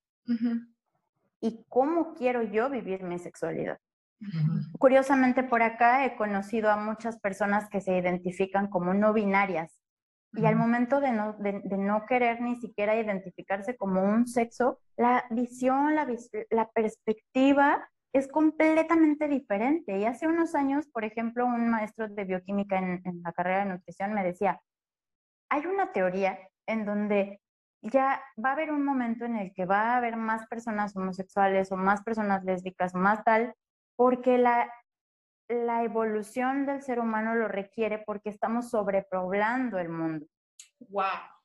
Y 1.41 1.65
cómo 1.69 2.15
quiero 2.15 2.43
yo 2.43 2.69
vivir 2.69 3.03
mi 3.03 3.19
sexualidad. 3.19 3.79
Curiosamente, 4.79 5.43
por 5.43 5.63
acá 5.63 6.05
he 6.05 6.17
conocido 6.17 6.71
a 6.71 6.77
muchas 6.77 7.19
personas 7.21 7.69
que 7.69 7.81
se 7.81 7.97
identifican 7.97 8.69
como 8.69 8.95
no 8.95 9.13
binarias. 9.13 9.81
Y 10.33 10.45
al 10.45 10.57
momento 10.57 11.01
de 11.01 11.13
no, 11.13 11.33
de, 11.35 11.61
no, 11.77 12.07
querer 12.07 12.41
ni 12.41 12.57
siquiera 12.57 12.97
identificarse 12.97 13.77
como 13.77 14.03
un 14.03 14.27
sexo, 14.29 14.79
la 14.97 15.25
visión, 15.31 15.95
la, 15.95 16.07
la 16.51 16.71
perspectiva 16.71 17.89
es 18.13 18.29
completamente 18.29 19.29
diferente. 19.29 19.99
Y 19.99 20.05
hace 20.05 20.27
unos 20.27 20.55
años, 20.55 20.89
por 20.89 21.05
ejemplo, 21.05 21.47
un 21.47 21.69
maestro 21.71 22.09
de 22.09 22.25
bioquímica 22.25 22.79
en, 22.79 23.03
la 23.23 23.33
carrera 23.33 23.61
de 23.61 23.71
nutrición 23.71 24.15
me 24.15 24.25
decía, 24.25 24.61
hay 25.49 25.67
una 25.67 25.93
teoría 25.93 26.39
en 26.67 26.85
donde 26.85 27.41
ya 27.83 28.23
va 28.43 28.51
a 28.51 28.53
haber 28.53 28.71
un 28.73 28.85
momento 28.85 29.25
en 29.25 29.37
el 29.37 29.55
que 29.55 29.65
va 29.65 29.93
a 29.93 29.97
haber 29.97 30.17
más 30.17 30.47
personas 30.49 30.95
homosexuales 30.97 31.73
o 31.73 31.77
más 31.77 32.03
personas 32.03 32.45
lésbicas, 32.45 32.95
más 32.95 33.25
tal, 33.25 33.55
porque 33.97 34.39
la, 34.39 34.71
la 35.49 35.83
evolución 35.83 36.67
del 36.67 36.83
ser 36.83 37.01
humano 37.01 37.35
lo 37.35 37.49
requiere 37.49 37.99
porque 37.99 38.29
estamos 38.29 38.71
sobrepoblando 38.71 39.79
el 39.79 39.89
mundo. 39.89 40.27
¡Wow! 40.81 41.40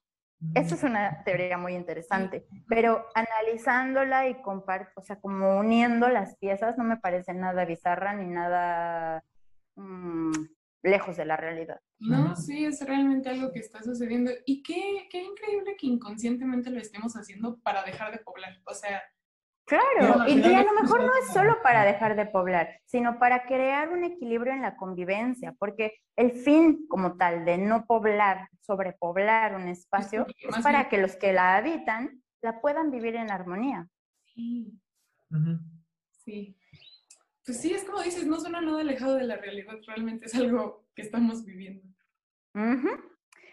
Esa 0.54 0.76
es 0.76 0.84
una 0.84 1.24
teoría 1.24 1.58
muy 1.58 1.74
interesante, 1.74 2.46
pero 2.68 3.06
analizándola 3.14 4.30
y 4.30 4.42
compart 4.42 4.90
o 4.96 5.02
sea, 5.02 5.20
como 5.20 5.58
uniendo 5.58 6.08
las 6.10 6.38
piezas, 6.38 6.78
no 6.78 6.84
me 6.84 6.98
parece 6.98 7.34
nada 7.34 7.66
bizarra 7.66 8.14
ni 8.14 8.28
nada 8.28 9.24
mm, 9.76 10.32
lejos 10.84 11.18
de 11.18 11.26
la 11.26 11.38
realidad. 11.38 11.80
No, 12.00 12.36
sí, 12.36 12.66
es 12.66 12.86
realmente 12.86 13.30
algo 13.30 13.52
que 13.52 13.60
está 13.60 13.82
sucediendo. 13.84 14.32
Y 14.46 14.62
qué, 14.62 15.08
qué 15.10 15.24
increíble 15.24 15.76
que 15.78 15.88
inconscientemente 15.88 16.70
lo 16.70 16.80
estemos 16.80 17.14
haciendo 17.16 17.58
para 17.60 17.84
dejar 17.84 18.12
de 18.12 18.20
poblar. 18.20 18.60
O 18.66 18.74
sea, 18.74 19.02
Claro, 19.66 20.28
y, 20.28 20.44
a 20.44 20.64
lo 20.64 20.74
mejor 20.80 21.04
no 21.04 21.12
es 21.18 21.34
solo 21.34 21.60
para 21.64 21.84
dejar 21.86 22.16
de 22.16 22.28
poblar, 22.28 22.80
sino 22.86 23.18
para 23.18 23.46
crear 23.46 23.90
un 23.90 24.04
equilibrio 24.04 24.54
en 24.54 24.62
la 24.62 24.78
convivencia, 24.78 25.56
porque 25.58 25.98
el 26.16 26.34
fin 26.34 26.86
como 26.88 27.18
tal 27.18 27.46
de 27.46 27.58
no 27.58 27.88
poblar, 27.88 28.50
sobrepoblar 28.62 29.56
un 29.56 29.68
espacio, 29.68 30.28
es 30.38 30.64
para 30.64 30.88
que 30.88 31.00
los 31.00 31.16
que 31.16 31.34
la 31.34 31.58
habitan 31.58 32.22
la 32.42 32.62
puedan 32.62 32.92
vivir 32.92 33.16
en 33.16 33.32
armonía. 33.32 33.88
Sí. 34.36 34.72
Sí. 36.24 36.56
Pues 37.44 37.60
sí, 37.60 37.74
es 37.74 37.84
como 37.84 38.02
dices, 38.04 38.28
no 38.28 38.40
suena 38.40 38.62
nada 38.62 38.82
alejado 38.82 39.16
de 39.16 39.24
la 39.24 39.38
realidad, 39.38 39.78
realmente 39.88 40.28
es 40.28 40.36
algo 40.36 40.86
que 40.96 41.02
estamos 41.02 41.44
viviendo. 41.44 41.84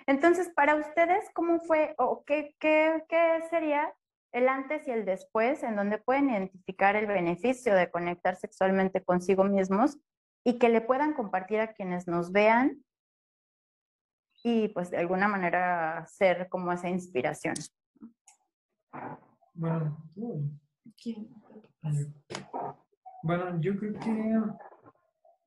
Entonces, 0.07 0.51
para 0.55 0.77
ustedes, 0.77 1.25
¿cómo 1.33 1.61
fue 1.61 1.95
o 1.97 2.23
qué, 2.25 2.55
qué, 2.59 3.03
qué 3.09 3.43
sería 3.49 3.93
el 4.33 4.49
antes 4.49 4.89
y 4.89 4.91
el 4.91 5.05
después, 5.05 5.63
en 5.63 5.77
donde 5.77 5.99
pueden 5.99 6.31
identificar 6.31 6.97
el 6.97 7.07
beneficio 7.07 7.75
de 7.75 7.91
conectar 7.91 8.37
sexualmente 8.37 9.05
consigo 9.05 9.45
mismos 9.45 9.99
y 10.45 10.59
que 10.59 10.71
le 10.71 10.81
puedan 10.81 11.13
compartir 11.13 11.61
a 11.61 11.75
quienes 11.75 12.09
nos 12.09 12.33
vean 12.33 12.83
y 14.43 14.69
pues 14.69 14.91
de 14.91 14.97
alguna 14.99 15.29
manera 15.29 16.05
ser 16.07 16.49
como 16.49 16.73
esa 16.73 16.89
inspiración. 16.89 17.55
Bueno, 19.55 20.03
bueno, 23.23 23.61
yo 23.61 23.77
creo 23.77 23.93
que 24.01 24.41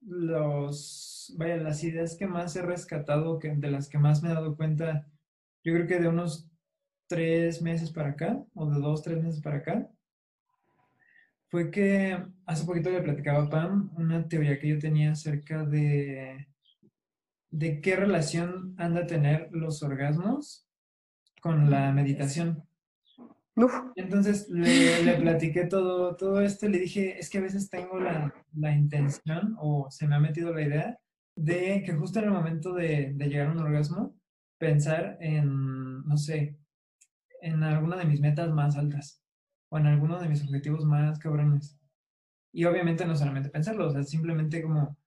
los, 0.01 1.33
vaya, 1.37 1.57
las 1.57 1.83
ideas 1.83 2.15
que 2.15 2.27
más 2.27 2.55
he 2.55 2.61
rescatado, 2.61 3.39
que, 3.39 3.49
de 3.49 3.71
las 3.71 3.89
que 3.89 3.97
más 3.97 4.21
me 4.21 4.29
he 4.29 4.33
dado 4.33 4.55
cuenta, 4.55 5.07
yo 5.63 5.73
creo 5.73 5.87
que 5.87 5.99
de 5.99 6.07
unos 6.07 6.49
tres 7.07 7.61
meses 7.61 7.91
para 7.91 8.09
acá, 8.09 8.43
o 8.53 8.69
de 8.69 8.79
dos, 8.79 9.01
tres 9.03 9.21
meses 9.21 9.41
para 9.41 9.57
acá, 9.57 9.89
fue 11.49 11.71
que 11.71 12.17
hace 12.45 12.65
poquito 12.65 12.89
le 12.89 13.01
platicaba 13.01 13.43
a 13.43 13.49
Pam 13.49 13.91
una 13.95 14.27
teoría 14.27 14.59
que 14.59 14.69
yo 14.69 14.79
tenía 14.79 15.11
acerca 15.11 15.63
de, 15.63 16.47
de 17.49 17.81
qué 17.81 17.95
relación 17.95 18.75
han 18.77 18.95
de 18.95 19.05
tener 19.05 19.49
los 19.51 19.81
orgasmos 19.83 20.67
con 21.41 21.69
la 21.69 21.91
meditación. 21.91 22.63
Entonces 23.95 24.49
le, 24.49 25.03
le, 25.03 25.13
platiqué 25.13 25.65
todo, 25.65 26.17
todo 26.17 26.41
esto 26.41 26.67
le 26.67 26.79
dije, 26.79 27.17
es 27.17 27.29
que 27.29 27.37
a 27.37 27.41
veces 27.41 27.69
tengo 27.69 27.99
la, 27.99 28.33
la, 28.53 28.75
intención 28.75 29.55
o 29.57 29.87
se 29.89 30.07
me 30.07 30.15
ha 30.15 30.19
metido 30.19 30.53
la 30.53 30.61
idea 30.61 30.99
de 31.37 31.81
que 31.85 31.93
justo 31.93 32.19
en 32.19 32.25
el 32.25 32.31
momento 32.31 32.73
de, 32.73 33.13
de 33.13 33.29
llegar 33.29 33.47
a 33.47 33.51
un 33.51 33.59
orgasmo, 33.59 34.13
pensar 34.57 35.17
en, 35.21 36.05
no 36.05 36.17
sé, 36.17 36.57
en 37.45 37.61
alguna 37.63 37.95
de 37.95 38.05
mis 38.05 38.19
metas 38.19 38.51
más 38.51 38.75
altas 38.75 39.23
o 39.69 39.77
en 39.77 39.85
alguno 39.85 40.19
de 40.19 40.27
mis 40.27 40.43
objetivos 40.43 40.83
más 40.83 41.19
cabrones. 41.19 41.79
Y 42.51 42.65
obviamente 42.65 43.05
no 43.05 43.15
solamente 43.15 43.49
pensarlo, 43.49 43.87
o 43.87 43.91
sea, 43.91 44.03
simplemente 44.03 44.63
como 44.63 44.97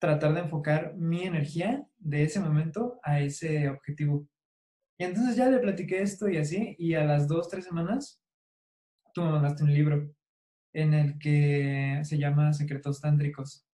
tratar 0.00 0.34
de 0.34 0.40
enfocar 0.40 0.96
mi 0.96 1.22
energía 1.22 1.86
de 1.98 2.24
ese 2.24 2.40
momento 2.40 2.98
a 3.04 3.20
ese 3.20 3.68
objetivo. 3.68 4.28
Y 4.98 5.04
entonces 5.04 5.36
ya 5.36 5.48
le 5.48 5.58
platiqué 5.58 6.02
esto 6.02 6.28
y 6.28 6.38
así, 6.38 6.74
y 6.78 6.94
a 6.94 7.04
las 7.04 7.28
dos, 7.28 7.48
tres 7.48 7.64
semanas, 7.64 8.20
tú 9.14 9.22
me 9.22 9.30
mandaste 9.30 9.62
un 9.62 9.72
libro 9.72 10.10
en 10.72 10.92
el 10.92 11.18
que 11.18 12.00
se 12.02 12.18
llama 12.18 12.52
Secretos 12.52 13.00
Tántricos. 13.00 13.64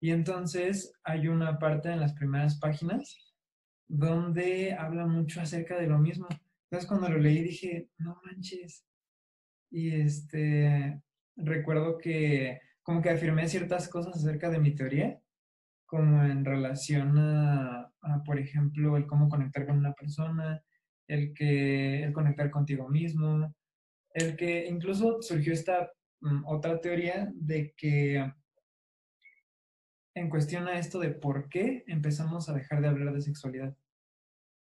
Y 0.00 0.10
entonces 0.10 0.92
hay 1.02 1.28
una 1.28 1.58
parte 1.58 1.90
en 1.90 2.00
las 2.00 2.12
primeras 2.14 2.58
páginas 2.58 3.34
donde 3.88 4.74
habla 4.74 5.06
mucho 5.06 5.40
acerca 5.40 5.76
de 5.76 5.88
lo 5.88 5.98
mismo. 5.98 6.28
Entonces 6.72 6.88
cuando 6.88 7.10
lo 7.10 7.18
leí 7.18 7.42
dije, 7.42 7.90
no 7.98 8.18
manches. 8.24 8.86
Y 9.70 9.90
este, 9.90 11.02
recuerdo 11.36 11.98
que 11.98 12.62
como 12.82 13.02
que 13.02 13.10
afirmé 13.10 13.46
ciertas 13.46 13.90
cosas 13.90 14.16
acerca 14.16 14.48
de 14.48 14.58
mi 14.58 14.74
teoría, 14.74 15.20
como 15.84 16.24
en 16.24 16.46
relación 16.46 17.18
a, 17.18 17.92
por 18.24 18.38
ejemplo, 18.38 18.96
el 18.96 19.06
cómo 19.06 19.28
conectar 19.28 19.66
con 19.66 19.76
una 19.76 19.92
persona, 19.92 20.62
el 21.08 21.34
que, 21.34 22.04
el 22.04 22.14
conectar 22.14 22.50
contigo 22.50 22.88
mismo, 22.88 23.54
el 24.14 24.34
que 24.34 24.66
incluso 24.66 25.20
surgió 25.20 25.52
esta 25.52 25.92
mm, 26.22 26.46
otra 26.46 26.80
teoría 26.80 27.30
de 27.34 27.74
que 27.76 28.32
en 30.14 30.30
cuestión 30.30 30.68
a 30.68 30.78
esto 30.78 30.98
de 30.98 31.10
por 31.10 31.50
qué 31.50 31.84
empezamos 31.86 32.48
a 32.48 32.54
dejar 32.54 32.80
de 32.80 32.88
hablar 32.88 33.12
de 33.12 33.20
sexualidad. 33.20 33.76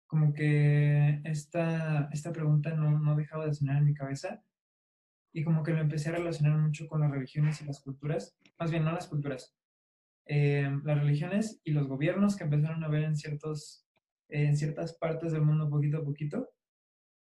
Como 0.07 0.33
que 0.33 1.21
esta, 1.23 2.09
esta 2.11 2.31
pregunta 2.31 2.73
no, 2.73 2.99
no 2.99 3.15
dejaba 3.15 3.45
de 3.45 3.53
sonar 3.53 3.77
en 3.77 3.85
mi 3.85 3.93
cabeza 3.93 4.41
y 5.33 5.43
como 5.43 5.63
que 5.63 5.73
lo 5.73 5.81
empecé 5.81 6.09
a 6.09 6.13
relacionar 6.13 6.57
mucho 6.57 6.87
con 6.87 7.01
las 7.01 7.11
religiones 7.11 7.61
y 7.61 7.65
las 7.65 7.81
culturas, 7.81 8.37
más 8.57 8.71
bien 8.71 8.85
no 8.85 8.93
las 8.93 9.07
culturas, 9.07 9.53
eh, 10.27 10.71
las 10.83 10.99
religiones 10.99 11.59
y 11.63 11.71
los 11.71 11.87
gobiernos 11.87 12.35
que 12.35 12.45
empezaron 12.45 12.83
a 12.83 12.87
ver 12.87 13.03
en, 13.03 13.15
ciertos, 13.15 13.85
en 14.29 14.55
ciertas 14.55 14.93
partes 14.93 15.33
del 15.33 15.41
mundo 15.41 15.69
poquito 15.69 15.97
a 15.97 16.03
poquito 16.03 16.49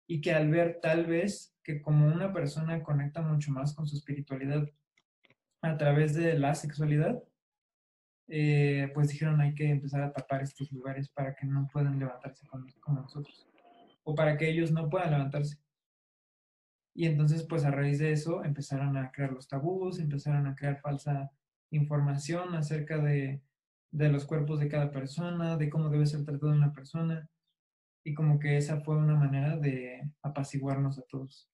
y 0.07 0.21
que 0.21 0.33
al 0.33 0.49
ver 0.49 0.81
tal 0.81 1.07
vez 1.07 1.55
que 1.63 1.83
como 1.83 2.07
una 2.07 2.33
persona 2.33 2.83
conecta 2.83 3.21
mucho 3.21 3.53
más 3.53 3.75
con 3.75 3.87
su 3.87 3.97
espiritualidad 3.97 4.67
a 5.61 5.77
través 5.77 6.15
de 6.15 6.39
la 6.39 6.55
sexualidad, 6.55 7.23
eh, 8.29 8.91
pues 8.95 9.09
dijeron 9.09 9.41
hay 9.41 9.55
que 9.55 9.71
empezar 9.71 10.03
a 10.03 10.13
tapar 10.13 10.43
estos 10.43 10.71
lugares 10.71 11.09
para 11.09 11.35
que 11.35 11.47
no 11.47 11.67
puedan 11.73 11.99
levantarse 11.99 12.47
como 12.81 13.01
nosotros 13.01 13.49
o 14.05 14.15
para 14.15 14.37
que 14.37 14.49
ellos 14.49 14.73
no 14.73 14.89
puedan 14.89 15.11
levantarse. 15.11 15.59
Y 16.95 17.07
entonces, 17.07 17.45
pues 17.45 17.65
a 17.65 17.71
raíz 17.71 17.99
de 17.99 18.11
eso 18.11 18.43
empezaron 18.43 18.97
a 18.97 19.13
crear 19.13 19.33
los 19.33 19.47
tabús, 19.49 20.01
empezaron 20.01 20.47
a 20.47 20.55
crear 20.55 20.81
falsa 20.81 21.31
información 21.71 22.55
acerca 22.55 22.99
de, 22.99 23.43
de 23.91 24.09
los 24.09 24.25
cuerpos 24.25 24.61
de 24.61 24.69
cada 24.69 24.91
persona, 24.91 25.57
de 25.57 25.69
cómo 25.69 25.91
debe 25.91 26.07
ser 26.07 26.25
tratada 26.25 26.53
una 26.53 26.73
persona. 26.73 27.29
Y 28.03 28.15
como 28.15 28.39
que 28.39 28.57
esa 28.57 28.81
fue 28.81 28.97
una 28.97 29.15
manera 29.15 29.57
de 29.59 30.11
apaciguarnos 30.23 30.99
a 30.99 31.03
todos. 31.03 31.51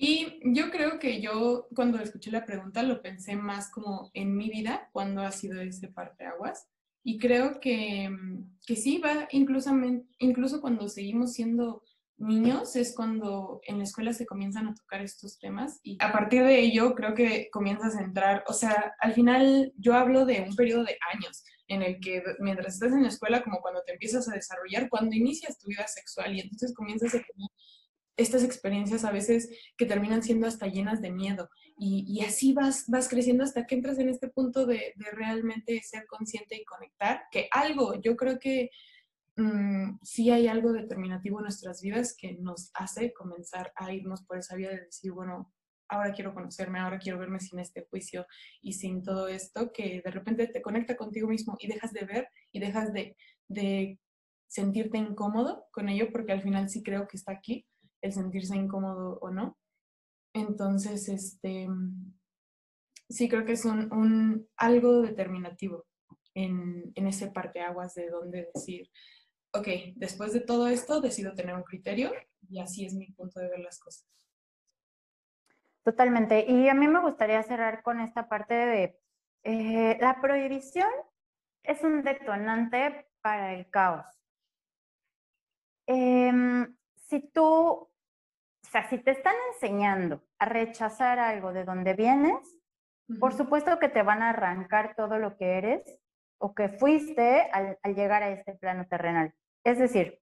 Y 0.00 0.38
yo 0.54 0.70
creo 0.70 1.00
que 1.00 1.20
yo 1.20 1.66
cuando 1.74 1.98
escuché 1.98 2.30
la 2.30 2.46
pregunta 2.46 2.84
lo 2.84 3.02
pensé 3.02 3.34
más 3.34 3.68
como 3.72 4.10
en 4.14 4.36
mi 4.36 4.48
vida, 4.48 4.88
cuando 4.92 5.22
ha 5.22 5.32
sido 5.32 5.60
ese 5.60 5.92
aguas 6.20 6.68
Y 7.02 7.18
creo 7.18 7.58
que, 7.58 8.08
que 8.64 8.76
sí, 8.76 8.98
va 8.98 9.26
incluso, 9.32 9.72
incluso 10.20 10.60
cuando 10.60 10.88
seguimos 10.88 11.32
siendo 11.32 11.82
niños 12.16 12.76
es 12.76 12.94
cuando 12.94 13.60
en 13.66 13.78
la 13.78 13.84
escuela 13.84 14.12
se 14.12 14.24
comienzan 14.24 14.68
a 14.68 14.74
tocar 14.74 15.02
estos 15.02 15.36
temas. 15.40 15.80
Y 15.82 15.98
a 16.00 16.12
partir 16.12 16.44
de 16.44 16.60
ello 16.60 16.94
creo 16.94 17.14
que 17.14 17.48
comienzas 17.50 17.96
a 17.96 18.02
entrar, 18.02 18.44
o 18.46 18.52
sea, 18.52 18.94
al 19.00 19.14
final 19.14 19.72
yo 19.78 19.94
hablo 19.94 20.26
de 20.26 20.42
un 20.42 20.54
periodo 20.54 20.84
de 20.84 20.96
años 21.12 21.42
en 21.66 21.82
el 21.82 21.98
que 21.98 22.22
mientras 22.38 22.74
estás 22.74 22.92
en 22.92 23.02
la 23.02 23.08
escuela, 23.08 23.42
como 23.42 23.60
cuando 23.60 23.82
te 23.84 23.94
empiezas 23.94 24.28
a 24.28 24.34
desarrollar, 24.34 24.88
cuando 24.88 25.16
inicias 25.16 25.58
tu 25.58 25.66
vida 25.66 25.86
sexual 25.88 26.36
y 26.36 26.40
entonces 26.40 26.72
comienzas 26.72 27.10
a 27.10 27.18
tener 27.18 27.48
estas 28.18 28.44
experiencias 28.44 29.04
a 29.04 29.12
veces 29.12 29.48
que 29.78 29.86
terminan 29.86 30.22
siendo 30.22 30.46
hasta 30.46 30.66
llenas 30.66 31.00
de 31.00 31.10
miedo. 31.10 31.48
Y, 31.78 32.22
así 32.22 32.52
vas, 32.52 32.84
vas 32.88 33.08
creciendo 33.08 33.44
hasta 33.44 33.64
que 33.64 33.76
entras 33.76 33.98
en 33.98 34.10
este 34.10 34.28
punto 34.28 34.66
de, 34.66 34.92
realmente 35.12 35.80
ser 35.82 36.06
consciente 36.06 36.56
y 36.56 36.64
conectar, 36.64 37.22
que 37.30 37.48
algo, 37.52 37.98
yo 38.00 38.16
creo 38.16 38.38
que 38.38 38.70
Mm, 39.38 40.00
sí 40.02 40.32
hay 40.32 40.48
algo 40.48 40.72
determinativo 40.72 41.38
en 41.38 41.44
nuestras 41.44 41.80
vidas 41.80 42.16
que 42.18 42.32
nos 42.40 42.72
hace 42.74 43.12
comenzar 43.12 43.72
a 43.76 43.92
irnos 43.92 44.24
por 44.24 44.36
esa 44.36 44.56
vía 44.56 44.70
de 44.70 44.86
decir, 44.86 45.12
bueno, 45.12 45.54
ahora 45.88 46.12
quiero 46.12 46.34
conocerme, 46.34 46.80
ahora 46.80 46.98
quiero 46.98 47.20
verme 47.20 47.38
sin 47.38 47.60
este 47.60 47.86
juicio 47.88 48.26
y 48.60 48.72
sin 48.72 49.00
todo 49.04 49.28
esto, 49.28 49.70
que 49.72 50.02
de 50.04 50.10
repente 50.10 50.48
te 50.48 50.60
conecta 50.60 50.96
contigo 50.96 51.28
mismo 51.28 51.56
y 51.60 51.68
dejas 51.68 51.92
de 51.92 52.04
ver 52.04 52.28
y 52.50 52.58
dejas 52.58 52.92
de, 52.92 53.16
de 53.46 54.00
sentirte 54.48 54.98
incómodo 54.98 55.66
con 55.70 55.88
ello, 55.88 56.10
porque 56.10 56.32
al 56.32 56.42
final 56.42 56.68
sí 56.68 56.82
creo 56.82 57.06
que 57.06 57.16
está 57.16 57.30
aquí 57.30 57.64
el 58.02 58.12
sentirse 58.12 58.56
incómodo 58.56 59.18
o 59.20 59.30
no. 59.30 59.56
Entonces, 60.34 61.08
este, 61.08 61.68
sí 63.08 63.28
creo 63.28 63.44
que 63.44 63.52
es 63.52 63.64
un, 63.64 64.48
algo 64.56 65.02
determinativo 65.02 65.86
en, 66.34 66.92
en 66.94 67.06
ese 67.06 67.30
parteaguas 67.30 67.94
de 67.94 68.10
donde 68.10 68.50
decir, 68.54 68.88
ok, 69.52 69.68
después 69.96 70.32
de 70.32 70.40
todo 70.40 70.68
esto 70.68 71.00
decido 71.00 71.34
tener 71.34 71.54
un 71.54 71.64
criterio 71.64 72.12
y 72.48 72.60
así 72.60 72.86
es 72.86 72.94
mi 72.94 73.10
punto 73.12 73.40
de 73.40 73.48
ver 73.48 73.60
las 73.60 73.78
cosas. 73.78 74.06
Totalmente. 75.84 76.44
Y 76.46 76.68
a 76.68 76.74
mí 76.74 76.86
me 76.86 77.00
gustaría 77.00 77.42
cerrar 77.42 77.82
con 77.82 78.00
esta 78.00 78.28
parte 78.28 78.54
de 78.54 79.00
eh, 79.44 79.96
la 80.00 80.20
prohibición 80.20 80.90
es 81.62 81.82
un 81.82 82.02
detonante 82.02 83.06
para 83.22 83.54
el 83.54 83.70
caos. 83.70 84.06
Em, 85.86 86.76
si 87.08 87.20
tú, 87.20 87.44
o 87.44 87.90
sea, 88.62 88.88
si 88.88 88.98
te 88.98 89.12
están 89.12 89.34
enseñando 89.54 90.22
a 90.38 90.44
rechazar 90.44 91.18
algo 91.18 91.52
de 91.52 91.64
donde 91.64 91.94
vienes, 91.94 92.56
por 93.18 93.32
supuesto 93.32 93.78
que 93.78 93.88
te 93.88 94.02
van 94.02 94.22
a 94.22 94.30
arrancar 94.30 94.94
todo 94.94 95.18
lo 95.18 95.36
que 95.38 95.56
eres 95.56 96.00
o 96.38 96.54
que 96.54 96.68
fuiste 96.68 97.50
al, 97.50 97.78
llegar 97.94 98.22
a 98.22 98.30
este 98.30 98.52
plano 98.54 98.86
terrenal. 98.86 99.34
Es 99.64 99.78
decir, 99.78 100.20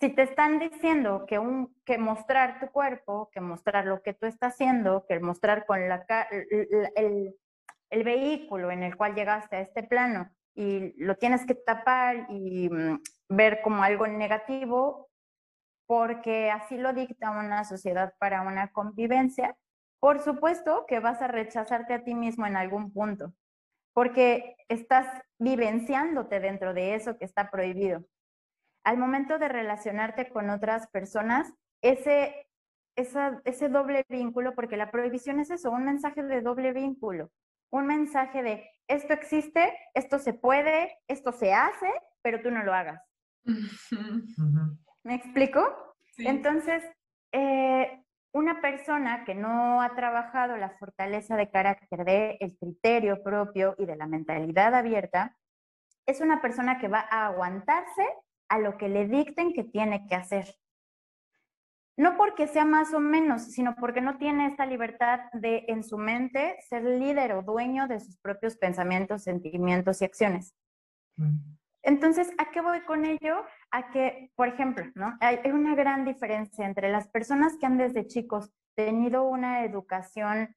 si 0.00 0.10
te 0.10 0.22
están 0.22 0.60
diciendo 0.60 1.24
que, 1.26 1.38
un, 1.38 1.74
que 1.84 1.98
mostrar 1.98 2.60
tu 2.60 2.68
cuerpo, 2.68 3.28
que 3.32 3.40
mostrar 3.40 3.86
lo 3.86 4.02
que 4.02 4.14
tú 4.14 4.26
estás 4.26 4.54
haciendo, 4.54 5.04
que 5.08 5.18
mostrar 5.18 5.66
con 5.66 5.88
la, 5.88 6.06
el, 6.30 7.34
el, 7.90 8.04
vehículo 8.04 8.70
en 8.70 8.82
el 8.82 8.96
cual 8.96 9.14
llegaste 9.14 9.56
a 9.56 9.60
este 9.60 9.82
plano 9.82 10.30
y 10.54 10.92
lo 11.02 11.16
tienes 11.16 11.44
que 11.44 11.54
tapar 11.54 12.26
y 12.30 12.68
mm, 12.68 13.00
ver 13.30 13.60
como 13.62 13.82
algo 13.82 14.06
negativo, 14.06 15.05
porque 15.86 16.50
así 16.50 16.76
lo 16.76 16.92
dicta 16.92 17.30
una 17.30 17.64
sociedad 17.64 18.14
para 18.18 18.42
una 18.42 18.72
convivencia, 18.72 19.56
por 20.00 20.20
supuesto 20.20 20.84
que 20.86 21.00
vas 21.00 21.22
a 21.22 21.28
rechazarte 21.28 21.94
a 21.94 22.04
ti 22.04 22.14
mismo 22.14 22.46
en 22.46 22.56
algún 22.56 22.92
punto 22.92 23.32
porque 23.96 24.56
estás 24.68 25.06
vivenciándote 25.38 26.38
dentro 26.38 26.74
de 26.74 26.96
eso 26.96 27.16
que 27.16 27.24
está 27.24 27.50
prohibido. 27.50 28.04
Al 28.84 28.98
momento 28.98 29.38
de 29.38 29.48
relacionarte 29.48 30.28
con 30.28 30.50
otras 30.50 30.86
personas, 30.88 31.50
ese, 31.80 32.46
ese 32.94 33.68
doble 33.70 34.04
vínculo, 34.10 34.54
porque 34.54 34.76
la 34.76 34.90
prohibición 34.90 35.40
es 35.40 35.48
eso, 35.48 35.70
un 35.70 35.86
mensaje 35.86 36.22
de 36.22 36.42
doble 36.42 36.74
vínculo, 36.74 37.30
un 37.72 37.86
mensaje 37.86 38.42
de 38.42 38.70
esto 38.86 39.14
existe, 39.14 39.72
esto 39.94 40.18
se 40.18 40.34
puede, 40.34 40.98
esto 41.08 41.32
se 41.32 41.54
hace, 41.54 41.90
pero 42.20 42.42
tú 42.42 42.50
no 42.50 42.64
lo 42.64 42.74
hagas. 42.74 43.00
¿Me 45.06 45.14
explico? 45.14 45.94
Entonces, 46.18 46.82
eh, 47.30 48.02
una 48.32 48.60
persona 48.60 49.24
que 49.24 49.36
no 49.36 49.80
ha 49.80 49.94
trabajado 49.94 50.56
la 50.56 50.70
fortaleza 50.70 51.36
de 51.36 51.48
carácter 51.48 52.04
de 52.04 52.36
el 52.40 52.58
criterio 52.58 53.22
propio 53.22 53.76
y 53.78 53.86
de 53.86 53.94
la 53.94 54.08
mentalidad 54.08 54.74
abierta, 54.74 55.36
es 56.06 56.20
una 56.20 56.42
persona 56.42 56.80
que 56.80 56.88
va 56.88 57.06
a 57.08 57.26
aguantarse 57.26 58.04
a 58.48 58.58
lo 58.58 58.76
que 58.76 58.88
le 58.88 59.06
dicten 59.06 59.52
que 59.52 59.62
tiene 59.62 60.08
que 60.08 60.16
hacer. 60.16 60.56
No 61.96 62.16
porque 62.16 62.48
sea 62.48 62.64
más 62.64 62.92
o 62.92 62.98
menos, 62.98 63.42
sino 63.52 63.76
porque 63.76 64.00
no 64.00 64.18
tiene 64.18 64.48
esta 64.48 64.66
libertad 64.66 65.20
de 65.34 65.66
en 65.68 65.84
su 65.84 65.98
mente 65.98 66.56
ser 66.68 66.82
líder 66.82 67.32
o 67.34 67.42
dueño 67.42 67.86
de 67.86 68.00
sus 68.00 68.18
propios 68.18 68.56
pensamientos, 68.56 69.22
sentimientos 69.22 70.02
y 70.02 70.04
acciones. 70.04 70.52
Entonces, 71.82 72.32
¿a 72.38 72.50
qué 72.50 72.60
voy 72.60 72.80
con 72.80 73.06
ello? 73.06 73.44
A 73.70 73.90
que, 73.90 74.30
por 74.36 74.48
ejemplo, 74.48 74.84
¿no? 74.94 75.16
Hay, 75.20 75.38
una 75.50 75.74
gran 75.74 76.04
diferencia 76.04 76.66
entre 76.66 76.90
las 76.90 77.08
personas 77.08 77.56
que 77.58 77.66
han 77.66 77.78
desde 77.78 78.06
chicos 78.06 78.50
tenido 78.74 79.24
una 79.24 79.64
educación 79.64 80.54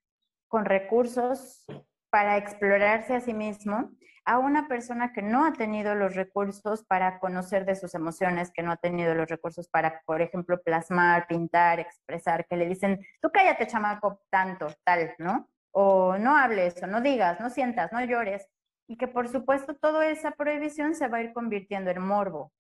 con 0.47 0.65
recursos 0.65 1.65
para 2.09 2.37
explorarse 2.37 3.15
a 3.15 3.21
sí 3.21 3.33
mismo, 3.33 3.91
a 4.25 4.37
una 4.37 4.67
persona 4.67 5.13
que 5.13 5.21
no 5.21 5.45
ha 5.45 5.53
tenido 5.53 5.95
los 5.95 6.15
recursos 6.15 6.83
para 6.83 7.19
conocer 7.19 7.65
de 7.65 7.75
sus 7.75 7.95
emociones, 7.95 8.51
que 8.51 8.61
no 8.61 8.71
ha 8.71 8.77
tenido 8.77 9.15
los 9.15 9.29
recursos 9.29 9.67
para, 9.67 10.01
por 10.05 10.21
ejemplo, 10.21 10.61
plasmar, 10.61 11.27
pintar, 11.27 11.79
expresar, 11.79 12.45
que 12.45 12.57
le 12.57 12.67
dicen, 12.67 12.99
tú 13.21 13.31
cállate, 13.31 13.67
chamaco, 13.67 14.21
tanto, 14.29 14.67
tal, 14.83 15.13
¿no? 15.17 15.49
O 15.71 16.17
no 16.17 16.35
hables, 16.35 16.81
o 16.83 16.87
no 16.87 17.01
digas, 17.01 17.39
no 17.39 17.49
sientas, 17.49 17.91
no 17.91 18.03
llores 18.03 18.47
y 18.89 18.97
que 18.97 19.07
por 19.07 19.29
supuesto 19.29 19.75
toda 19.75 20.07
esa 20.07 20.31
prohibición 20.31 20.95
se 20.95 21.07
va 21.07 21.17
a 21.19 21.21
ir 21.21 21.31
convirtiendo 21.31 21.91
en 21.91 22.01
morbo. 22.01 22.51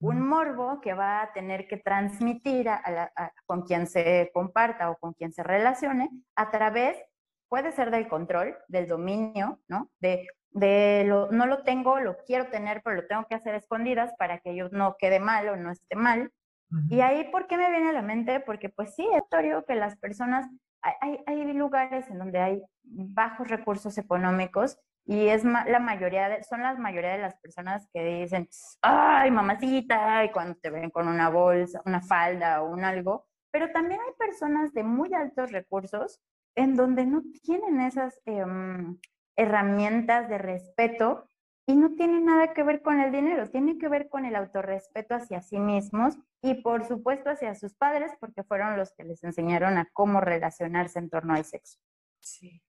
Un 0.00 0.26
morbo 0.26 0.80
que 0.80 0.94
va 0.94 1.22
a 1.22 1.32
tener 1.32 1.66
que 1.66 1.76
transmitir 1.76 2.68
a 2.68 3.12
con 3.46 3.62
quien 3.62 3.86
se 3.86 4.30
comparta 4.32 4.90
o 4.90 4.96
con 4.96 5.12
quien 5.12 5.32
se 5.32 5.42
relacione 5.42 6.08
a 6.36 6.50
través, 6.50 6.96
puede 7.48 7.72
ser 7.72 7.90
del 7.90 8.08
control, 8.08 8.56
del 8.68 8.86
dominio, 8.86 9.60
¿no? 9.68 9.90
De, 9.98 10.28
de 10.50 11.04
lo, 11.06 11.30
no 11.32 11.46
lo 11.46 11.62
tengo, 11.62 11.98
lo 12.00 12.16
quiero 12.26 12.48
tener, 12.48 12.82
pero 12.82 12.96
lo 12.96 13.06
tengo 13.06 13.26
que 13.28 13.34
hacer 13.34 13.54
escondidas 13.54 14.12
para 14.18 14.38
que 14.38 14.54
yo 14.54 14.68
no 14.70 14.96
quede 14.98 15.20
mal 15.20 15.48
o 15.48 15.56
no 15.56 15.70
esté 15.70 15.96
mal. 15.96 16.30
Y 16.90 17.00
ahí, 17.00 17.24
¿por 17.30 17.46
qué 17.46 17.56
me 17.56 17.70
viene 17.70 17.88
a 17.88 17.94
la 17.94 18.02
mente? 18.02 18.40
Porque 18.40 18.68
pues 18.68 18.94
sí, 18.94 19.08
es 19.12 19.22
notorio 19.22 19.64
que 19.64 19.74
las 19.74 19.96
personas, 19.96 20.46
hay, 20.82 21.18
hay 21.26 21.52
lugares 21.54 22.08
en 22.10 22.18
donde 22.18 22.38
hay 22.38 22.62
bajos 22.82 23.48
recursos 23.48 23.96
económicos 23.96 24.78
y 25.10 25.28
es 25.28 25.42
la 25.42 25.78
mayoría, 25.78 26.28
de, 26.28 26.44
son 26.44 26.62
las 26.62 26.78
mayoría 26.78 27.12
de 27.12 27.22
las 27.22 27.34
personas 27.36 27.88
que 27.94 28.04
dicen, 28.04 28.46
ay, 28.82 29.30
mamacita, 29.30 30.22
y 30.26 30.30
cuando 30.30 30.54
te 30.56 30.68
ven 30.68 30.90
con 30.90 31.08
una 31.08 31.30
bolsa, 31.30 31.80
una 31.86 32.02
falda 32.02 32.62
o 32.62 32.70
un 32.70 32.84
algo. 32.84 33.26
Pero 33.50 33.72
también 33.72 34.02
hay 34.02 34.12
personas 34.18 34.74
de 34.74 34.82
muy 34.82 35.14
altos 35.14 35.50
recursos 35.50 36.20
en 36.54 36.76
donde 36.76 37.06
no 37.06 37.22
tienen 37.42 37.80
esas 37.80 38.20
em, 38.26 38.98
herramientas 39.34 40.28
de 40.28 40.36
respeto 40.36 41.26
y 41.66 41.74
no 41.74 41.94
tiene 41.94 42.20
nada 42.20 42.52
que 42.52 42.62
ver 42.62 42.82
con 42.82 43.00
el 43.00 43.10
dinero, 43.10 43.48
tiene 43.48 43.78
que 43.78 43.88
ver 43.88 44.10
con 44.10 44.26
el 44.26 44.36
autorrespeto 44.36 45.14
hacia 45.14 45.40
sí 45.40 45.58
mismos 45.58 46.18
y 46.42 46.60
por 46.60 46.84
supuesto 46.84 47.30
hacia 47.30 47.54
sus 47.54 47.74
padres, 47.74 48.12
porque 48.20 48.42
fueron 48.42 48.76
los 48.76 48.92
que 48.92 49.04
les 49.04 49.24
enseñaron 49.24 49.78
a 49.78 49.88
cómo 49.94 50.20
relacionarse 50.20 50.98
en 50.98 51.08
torno 51.08 51.32
al 51.32 51.46
sexo. 51.46 51.78
Sí. 52.28 52.62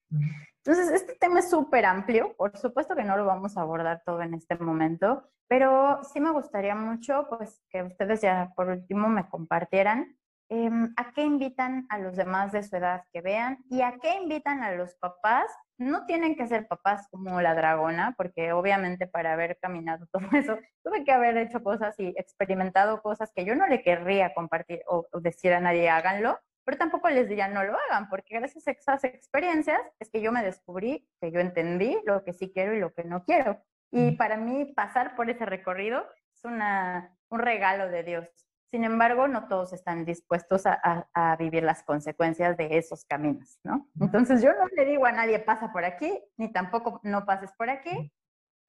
Entonces, 0.57 0.89
este 0.89 1.15
tema 1.15 1.39
es 1.39 1.49
súper 1.49 1.85
amplio, 1.85 2.35
por 2.35 2.57
supuesto 2.57 2.95
que 2.95 3.03
no 3.03 3.17
lo 3.17 3.25
vamos 3.25 3.57
a 3.57 3.61
abordar 3.61 4.01
todo 4.05 4.21
en 4.21 4.33
este 4.33 4.55
momento, 4.57 5.29
pero 5.47 6.03
sí 6.03 6.19
me 6.19 6.31
gustaría 6.31 6.75
mucho 6.75 7.27
pues 7.29 7.61
que 7.69 7.83
ustedes 7.83 8.21
ya 8.21 8.51
por 8.55 8.69
último 8.69 9.07
me 9.07 9.27
compartieran 9.29 10.19
Em, 10.51 10.91
a 10.97 11.13
qué 11.13 11.21
invitan 11.21 11.85
a 11.89 11.99
los 11.99 12.15
demás 12.15 12.51
de 12.51 12.63
su 12.63 12.75
edad 12.75 13.03
que 13.13 13.21
vean 13.21 13.59
y 13.69 13.83
a 13.83 13.99
qué 14.01 14.15
invitan 14.15 14.63
a 14.63 14.71
los 14.71 14.95
papás. 14.95 15.45
No 15.77 16.07
tienen 16.07 16.35
que 16.35 16.47
ser 16.47 16.67
papás 16.67 17.07
como 17.11 17.39
la 17.39 17.53
dragona, 17.53 18.15
porque 18.17 18.51
obviamente 18.51 19.05
para 19.05 19.33
haber 19.33 19.59
caminado 19.59 20.07
todo 20.11 20.27
eso, 20.33 20.57
tuve 20.83 21.03
que 21.03 21.11
haber 21.11 21.37
hecho 21.37 21.63
cosas 21.63 21.93
y 21.99 22.07
experimentado 22.17 23.03
cosas 23.03 23.31
que 23.35 23.45
yo 23.45 23.55
no 23.55 23.67
le 23.67 23.83
querría 23.83 24.33
compartir 24.33 24.81
o, 24.87 25.05
decir 25.21 25.53
a 25.53 25.59
nadie 25.59 25.87
háganlo, 25.87 26.39
pero 26.69 26.77
tampoco 26.77 27.09
les 27.09 27.27
diría 27.27 27.47
no 27.47 27.63
lo 27.63 27.75
hagan, 27.75 28.09
porque 28.09 28.37
gracias 28.37 28.67
a 28.67 28.71
esas 28.73 29.03
experiencias 29.03 29.81
es 29.97 30.11
que 30.11 30.21
yo 30.21 30.31
me 30.31 30.43
descubrí, 30.43 31.09
que 31.19 31.31
yo 31.31 31.39
entendí 31.39 31.97
lo 32.05 32.23
que 32.23 32.31
sí 32.31 32.51
quiero 32.53 32.75
y 32.75 32.79
lo 32.79 32.93
que 32.93 33.05
no 33.05 33.23
quiero. 33.23 33.59
Y 33.89 34.11
para 34.11 34.37
mí 34.37 34.65
pasar 34.65 35.15
por 35.15 35.31
ese 35.31 35.47
recorrido 35.47 36.05
es 36.31 36.45
una, 36.45 37.17
un 37.29 37.39
regalo 37.39 37.89
de 37.89 38.03
Dios. 38.03 38.27
Sin 38.69 38.83
embargo, 38.83 39.27
no 39.27 39.47
todos 39.47 39.73
están 39.73 40.05
dispuestos 40.05 40.67
a, 40.67 41.35
vivir 41.39 41.63
las 41.63 41.81
consecuencias 41.81 42.55
de 42.55 42.77
esos 42.77 43.03
caminos, 43.03 43.59
¿no? 43.63 43.89
Entonces 43.99 44.43
yo 44.43 44.53
no 44.53 44.67
le 44.67 44.85
digo 44.85 45.07
a 45.07 45.11
nadie 45.11 45.39
pasa 45.39 45.71
por 45.71 45.85
aquí, 45.85 46.23
ni 46.37 46.51
tampoco 46.51 46.99
no 47.01 47.25
pases 47.25 47.51
por 47.53 47.71
aquí, 47.71 48.13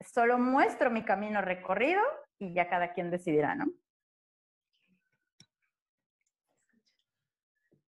solo 0.00 0.38
muestro 0.38 0.90
mi 0.90 1.04
camino 1.04 1.42
recorrido 1.42 2.00
y 2.38 2.54
ya 2.54 2.66
cada 2.70 2.94
quien 2.94 3.10
decidirá, 3.10 3.54
¿no? 3.56 3.66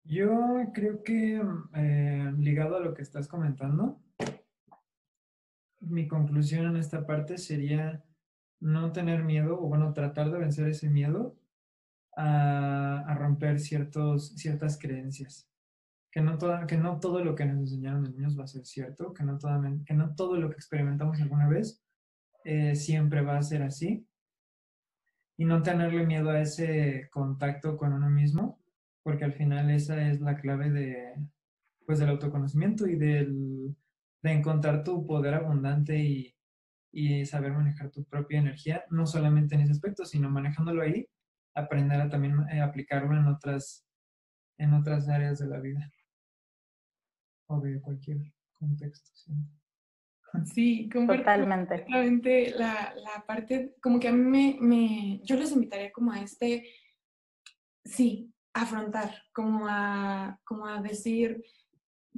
Yo 0.09 0.71
creo 0.73 1.03
que 1.03 1.43
eh, 1.75 2.33
ligado 2.39 2.77
a 2.77 2.81
lo 2.81 2.95
que 2.95 3.03
estás 3.03 3.27
comentando, 3.27 4.01
mi 5.81 6.07
conclusión 6.07 6.67
en 6.67 6.77
esta 6.77 7.07
parte 7.07 7.39
sería 7.39 8.05
no 8.61 8.93
tener 8.93 9.25
miedo 9.25 9.61
o 9.61 9.69
bueno, 9.69 9.93
tratar 9.93 10.31
de 10.31 10.39
vencer 10.39 10.69
ese 10.69 10.89
miedo 10.91 11.37
a, 12.17 13.15
romper 13.19 13.59
ciertos, 13.59 14.35
ciertas 14.37 14.79
creencias. 14.79 15.51
Que 16.13 16.21
no, 16.21 16.39
toda, 16.39 16.67
que 16.67 16.77
no 16.77 17.01
todo 17.01 17.25
lo 17.25 17.35
que 17.35 17.45
nos 17.45 17.59
enseñaron 17.59 18.05
los 18.05 18.15
niños 18.15 18.39
va 18.39 18.45
a 18.45 18.49
ser 18.49 18.65
cierto, 18.65 19.13
que 19.13 19.25
no, 19.25 19.39
toda, 19.39 19.61
que 19.85 19.95
no 19.95 20.15
todo 20.15 20.37
lo 20.37 20.49
que 20.49 20.57
experimentamos 20.57 21.21
alguna 21.21 21.49
vez 21.49 21.83
eh, 22.45 22.77
siempre 22.77 23.23
va 23.23 23.39
a 23.39 23.43
ser 23.43 23.63
así. 23.63 24.07
Y 25.37 25.45
no 25.45 25.63
tenerle 25.63 26.07
miedo 26.07 26.31
a 26.31 26.41
ese 26.41 27.11
contacto 27.11 27.77
con 27.77 27.93
uno 27.93 28.09
mismo, 28.09 28.61
porque 29.07 29.25
al 29.25 29.35
final 29.35 29.71
esa 29.71 30.11
es 30.11 30.21
la 30.21 30.37
clave 30.37 30.69
de, 30.69 31.15
pues, 31.87 32.01
del 32.01 32.09
autoconocimiento 32.09 32.89
y 32.89 32.97
del, 32.97 33.77
de 34.21 34.33
encontrar 34.33 34.83
tu 34.83 35.07
poder 35.07 35.35
abundante 35.35 35.97
y, 35.97 36.35
y 36.91 37.25
saber 37.25 37.53
manejar 37.53 37.93
tu 37.93 38.03
propia 38.03 38.41
energía, 38.41 38.85
no 38.91 39.07
solamente 39.07 39.55
en 39.55 39.61
ese 39.61 39.71
aspecto, 39.71 40.05
sino 40.05 40.29
manejándolo 40.29 40.83
ahí 40.83 41.07
aprender 41.55 42.01
a 42.01 42.09
también 42.09 42.49
eh, 42.51 42.61
aplicarlo 42.61 43.17
en 43.17 43.29
otras, 43.29 43.87
en 44.59 44.75
otras 44.75 45.09
áreas 45.09 45.39
de 45.39 45.47
la 45.47 45.61
vida 45.61 45.89
o 47.47 47.61
de 47.61 47.81
cualquier 47.81 48.19
contexto. 48.55 49.13
Sí, 50.47 50.91
totalmente. 50.93 52.51
la, 52.59 52.93
la 52.97 53.25
parte, 53.25 53.77
como 53.81 54.01
que 54.01 54.09
a 54.09 54.13
mí 54.13 54.59
me, 54.61 55.21
yo 55.23 55.37
les 55.37 55.53
invitaría 55.53 55.93
como 55.93 56.11
a 56.11 56.21
este, 56.21 56.65
sí, 57.85 58.33
afrontar, 58.57 59.23
como 59.33 59.67
a, 59.69 60.41
como 60.45 60.67
a 60.67 60.81
decir 60.81 61.45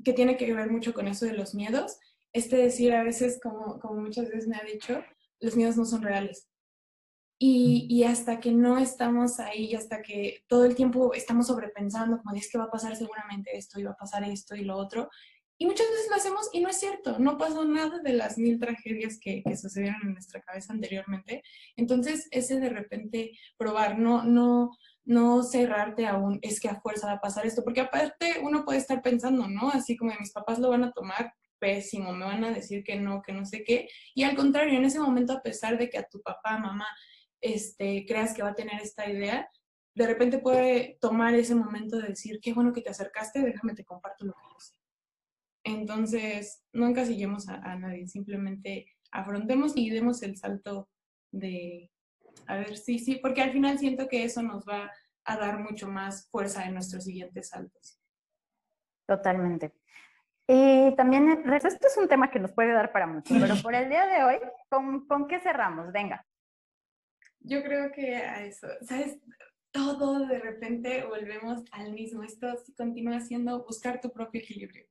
que 0.04 0.12
tiene 0.12 0.36
que 0.36 0.52
ver 0.54 0.70
mucho 0.70 0.94
con 0.94 1.08
eso 1.08 1.26
de 1.26 1.32
los 1.32 1.54
miedos, 1.54 1.98
este 2.32 2.56
decir 2.56 2.92
a 2.92 3.02
veces, 3.02 3.40
como, 3.42 3.80
como 3.80 4.00
muchas 4.00 4.28
veces 4.28 4.46
me 4.46 4.56
ha 4.56 4.62
dicho, 4.62 5.02
los 5.40 5.56
miedos 5.56 5.76
no 5.76 5.84
son 5.84 6.02
reales. 6.02 6.48
Y, 7.40 8.02
hasta 8.02 8.40
que 8.40 8.50
no 8.50 8.78
estamos 8.78 9.38
ahí, 9.38 9.74
hasta 9.74 10.02
que 10.02 10.44
todo 10.48 10.64
el 10.64 10.74
tiempo 10.74 11.14
estamos 11.14 11.46
sobrepensando, 11.46 12.18
como 12.18 12.34
dices 12.34 12.50
que 12.50 12.58
va 12.58 12.64
a 12.64 12.70
pasar 12.70 12.96
seguramente 12.96 13.56
esto 13.56 13.78
y 13.78 13.84
va 13.84 13.92
a 13.92 13.96
pasar 13.96 14.24
esto 14.24 14.56
y 14.56 14.64
lo 14.64 14.76
otro, 14.76 15.08
y 15.56 15.66
muchas 15.66 15.88
veces 15.88 16.08
lo 16.08 16.16
hacemos 16.16 16.48
y 16.52 16.60
no 16.60 16.68
es 16.68 16.78
cierto, 16.78 17.18
no 17.18 17.36
pasó 17.36 17.64
nada 17.64 18.00
de 18.00 18.12
las 18.12 18.38
mil 18.38 18.58
tragedias 18.58 19.18
que, 19.20 19.42
que 19.42 19.56
sucedieron 19.56 20.00
en 20.02 20.12
nuestra 20.12 20.40
cabeza 20.40 20.72
anteriormente. 20.72 21.42
Entonces, 21.76 22.28
ese 22.30 22.60
de 22.60 22.68
repente 22.70 23.32
probar, 23.56 23.98
no, 23.98 24.22
no, 24.24 24.70
no 25.08 25.42
cerrarte 25.42 26.06
aún, 26.06 26.38
es 26.42 26.60
que 26.60 26.68
a 26.68 26.80
fuerza 26.82 27.06
va 27.06 27.14
a 27.14 27.20
pasar 27.20 27.46
esto, 27.46 27.64
porque 27.64 27.80
aparte 27.80 28.40
uno 28.42 28.66
puede 28.66 28.78
estar 28.78 29.00
pensando, 29.00 29.48
¿no? 29.48 29.70
Así 29.70 29.96
como 29.96 30.12
mis 30.20 30.32
papás 30.32 30.58
lo 30.58 30.68
van 30.68 30.84
a 30.84 30.92
tomar 30.92 31.32
pésimo, 31.58 32.12
me 32.12 32.26
van 32.26 32.44
a 32.44 32.50
decir 32.50 32.84
que 32.84 32.96
no, 32.96 33.22
que 33.22 33.32
no 33.32 33.46
sé 33.46 33.64
qué, 33.64 33.88
y 34.14 34.24
al 34.24 34.36
contrario, 34.36 34.76
en 34.78 34.84
ese 34.84 35.00
momento, 35.00 35.32
a 35.32 35.40
pesar 35.40 35.78
de 35.78 35.88
que 35.88 35.96
a 35.96 36.06
tu 36.06 36.20
papá, 36.20 36.58
mamá, 36.58 36.86
este, 37.40 38.04
creas 38.06 38.34
que 38.34 38.42
va 38.42 38.50
a 38.50 38.54
tener 38.54 38.82
esta 38.82 39.10
idea, 39.10 39.48
de 39.94 40.06
repente 40.06 40.40
puede 40.40 40.98
tomar 41.00 41.34
ese 41.34 41.54
momento 41.54 41.96
de 41.96 42.08
decir, 42.08 42.38
qué 42.42 42.52
bueno 42.52 42.74
que 42.74 42.82
te 42.82 42.90
acercaste, 42.90 43.40
déjame 43.40 43.74
te 43.74 43.86
comparto 43.86 44.26
lo 44.26 44.34
que 44.34 44.42
yo 44.52 44.60
sé. 44.60 44.74
Entonces, 45.64 46.62
no 46.74 46.86
encasillemos 46.86 47.48
a, 47.48 47.54
a 47.54 47.76
nadie, 47.76 48.06
simplemente 48.08 48.94
afrontemos 49.10 49.72
y 49.74 49.88
demos 49.88 50.22
el 50.22 50.36
salto 50.36 50.90
de, 51.32 51.90
a 52.48 52.56
ver, 52.56 52.76
sí, 52.76 52.98
sí, 52.98 53.16
porque 53.16 53.42
al 53.42 53.52
final 53.52 53.78
siento 53.78 54.08
que 54.08 54.24
eso 54.24 54.42
nos 54.42 54.66
va 54.66 54.90
a 55.24 55.36
dar 55.36 55.58
mucho 55.58 55.86
más 55.86 56.28
fuerza 56.30 56.64
en 56.64 56.74
nuestros 56.74 57.04
siguientes 57.04 57.50
saltos. 57.50 58.00
Totalmente. 59.06 59.74
Y 60.46 60.94
también, 60.96 61.44
esto 61.52 61.86
es 61.86 61.96
un 61.98 62.08
tema 62.08 62.30
que 62.30 62.40
nos 62.40 62.52
puede 62.52 62.72
dar 62.72 62.90
para 62.90 63.06
mucho, 63.06 63.34
pero 63.38 63.54
por 63.62 63.74
el 63.74 63.90
día 63.90 64.06
de 64.06 64.24
hoy, 64.24 64.36
¿con, 64.70 65.06
¿con 65.06 65.28
qué 65.28 65.38
cerramos? 65.40 65.92
Venga. 65.92 66.26
Yo 67.40 67.62
creo 67.62 67.92
que 67.92 68.16
a 68.16 68.44
eso, 68.44 68.66
¿sabes? 68.80 69.18
Todo 69.70 70.26
de 70.26 70.38
repente 70.38 71.04
volvemos 71.04 71.62
al 71.70 71.92
mismo. 71.92 72.22
Esto 72.22 72.48
continúa 72.76 73.20
siendo 73.20 73.62
buscar 73.64 74.00
tu 74.00 74.10
propio 74.10 74.40
equilibrio. 74.40 74.86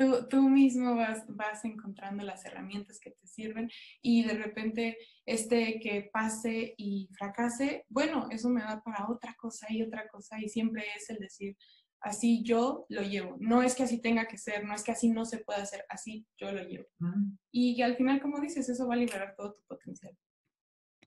Tú, 0.00 0.26
tú, 0.28 0.48
mismo 0.48 0.96
vas, 0.96 1.24
vas 1.28 1.62
encontrando 1.66 2.24
las 2.24 2.42
herramientas 2.46 2.98
que 2.98 3.10
te 3.10 3.26
sirven 3.26 3.68
y 4.00 4.24
de 4.24 4.32
repente 4.32 4.96
este 5.26 5.78
que 5.78 6.08
pase 6.10 6.72
y 6.78 7.10
fracase, 7.12 7.84
bueno, 7.90 8.26
eso 8.30 8.48
me 8.48 8.62
va 8.62 8.80
para 8.82 9.10
otra 9.10 9.34
cosa 9.34 9.66
y 9.68 9.82
otra 9.82 10.08
cosa 10.08 10.40
y 10.40 10.48
siempre 10.48 10.86
es 10.96 11.10
el 11.10 11.18
decir, 11.18 11.54
así 12.00 12.42
yo 12.42 12.86
lo 12.88 13.02
llevo. 13.02 13.36
No 13.40 13.62
es 13.62 13.74
que 13.74 13.82
así 13.82 14.00
tenga 14.00 14.26
que 14.26 14.38
ser, 14.38 14.64
no 14.64 14.74
es 14.74 14.82
que 14.82 14.92
así 14.92 15.10
no 15.10 15.26
se 15.26 15.38
pueda 15.38 15.60
hacer, 15.60 15.84
así 15.90 16.26
yo 16.38 16.50
lo 16.50 16.62
llevo. 16.62 16.88
Y 17.52 17.82
al 17.82 17.94
final, 17.96 18.22
como 18.22 18.40
dices, 18.40 18.70
eso 18.70 18.88
va 18.88 18.94
a 18.94 18.98
liberar 18.98 19.34
todo 19.36 19.52
tu 19.52 19.62
potencial. 19.66 20.16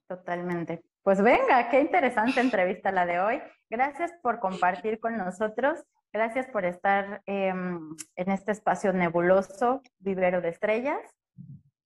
Totalmente. 0.08 0.84
Pues 1.02 1.20
venga, 1.22 1.68
qué 1.70 1.82
interesante 1.82 2.42
entrevista 2.42 2.92
la 2.92 3.08
de 3.08 3.20
hoy. 3.20 3.42
Gracias 3.72 4.14
por 4.22 4.40
compartir 4.40 5.00
con 5.00 5.18
nosotros. 5.18 5.80
Gracias 6.14 6.46
por 6.48 6.64
estar 6.64 7.24
em, 7.26 7.96
en 8.16 8.32
este 8.32 8.52
espacio 8.52 8.94
nebuloso, 8.94 9.82
vivero 9.98 10.42
de 10.42 10.50
estrellas. 10.50 11.02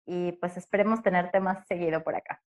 Y 0.05 0.33
pues 0.33 0.57
esperemos 0.57 1.01
tenerte 1.01 1.39
más 1.39 1.65
seguido 1.67 2.03
por 2.03 2.15
acá. 2.15 2.41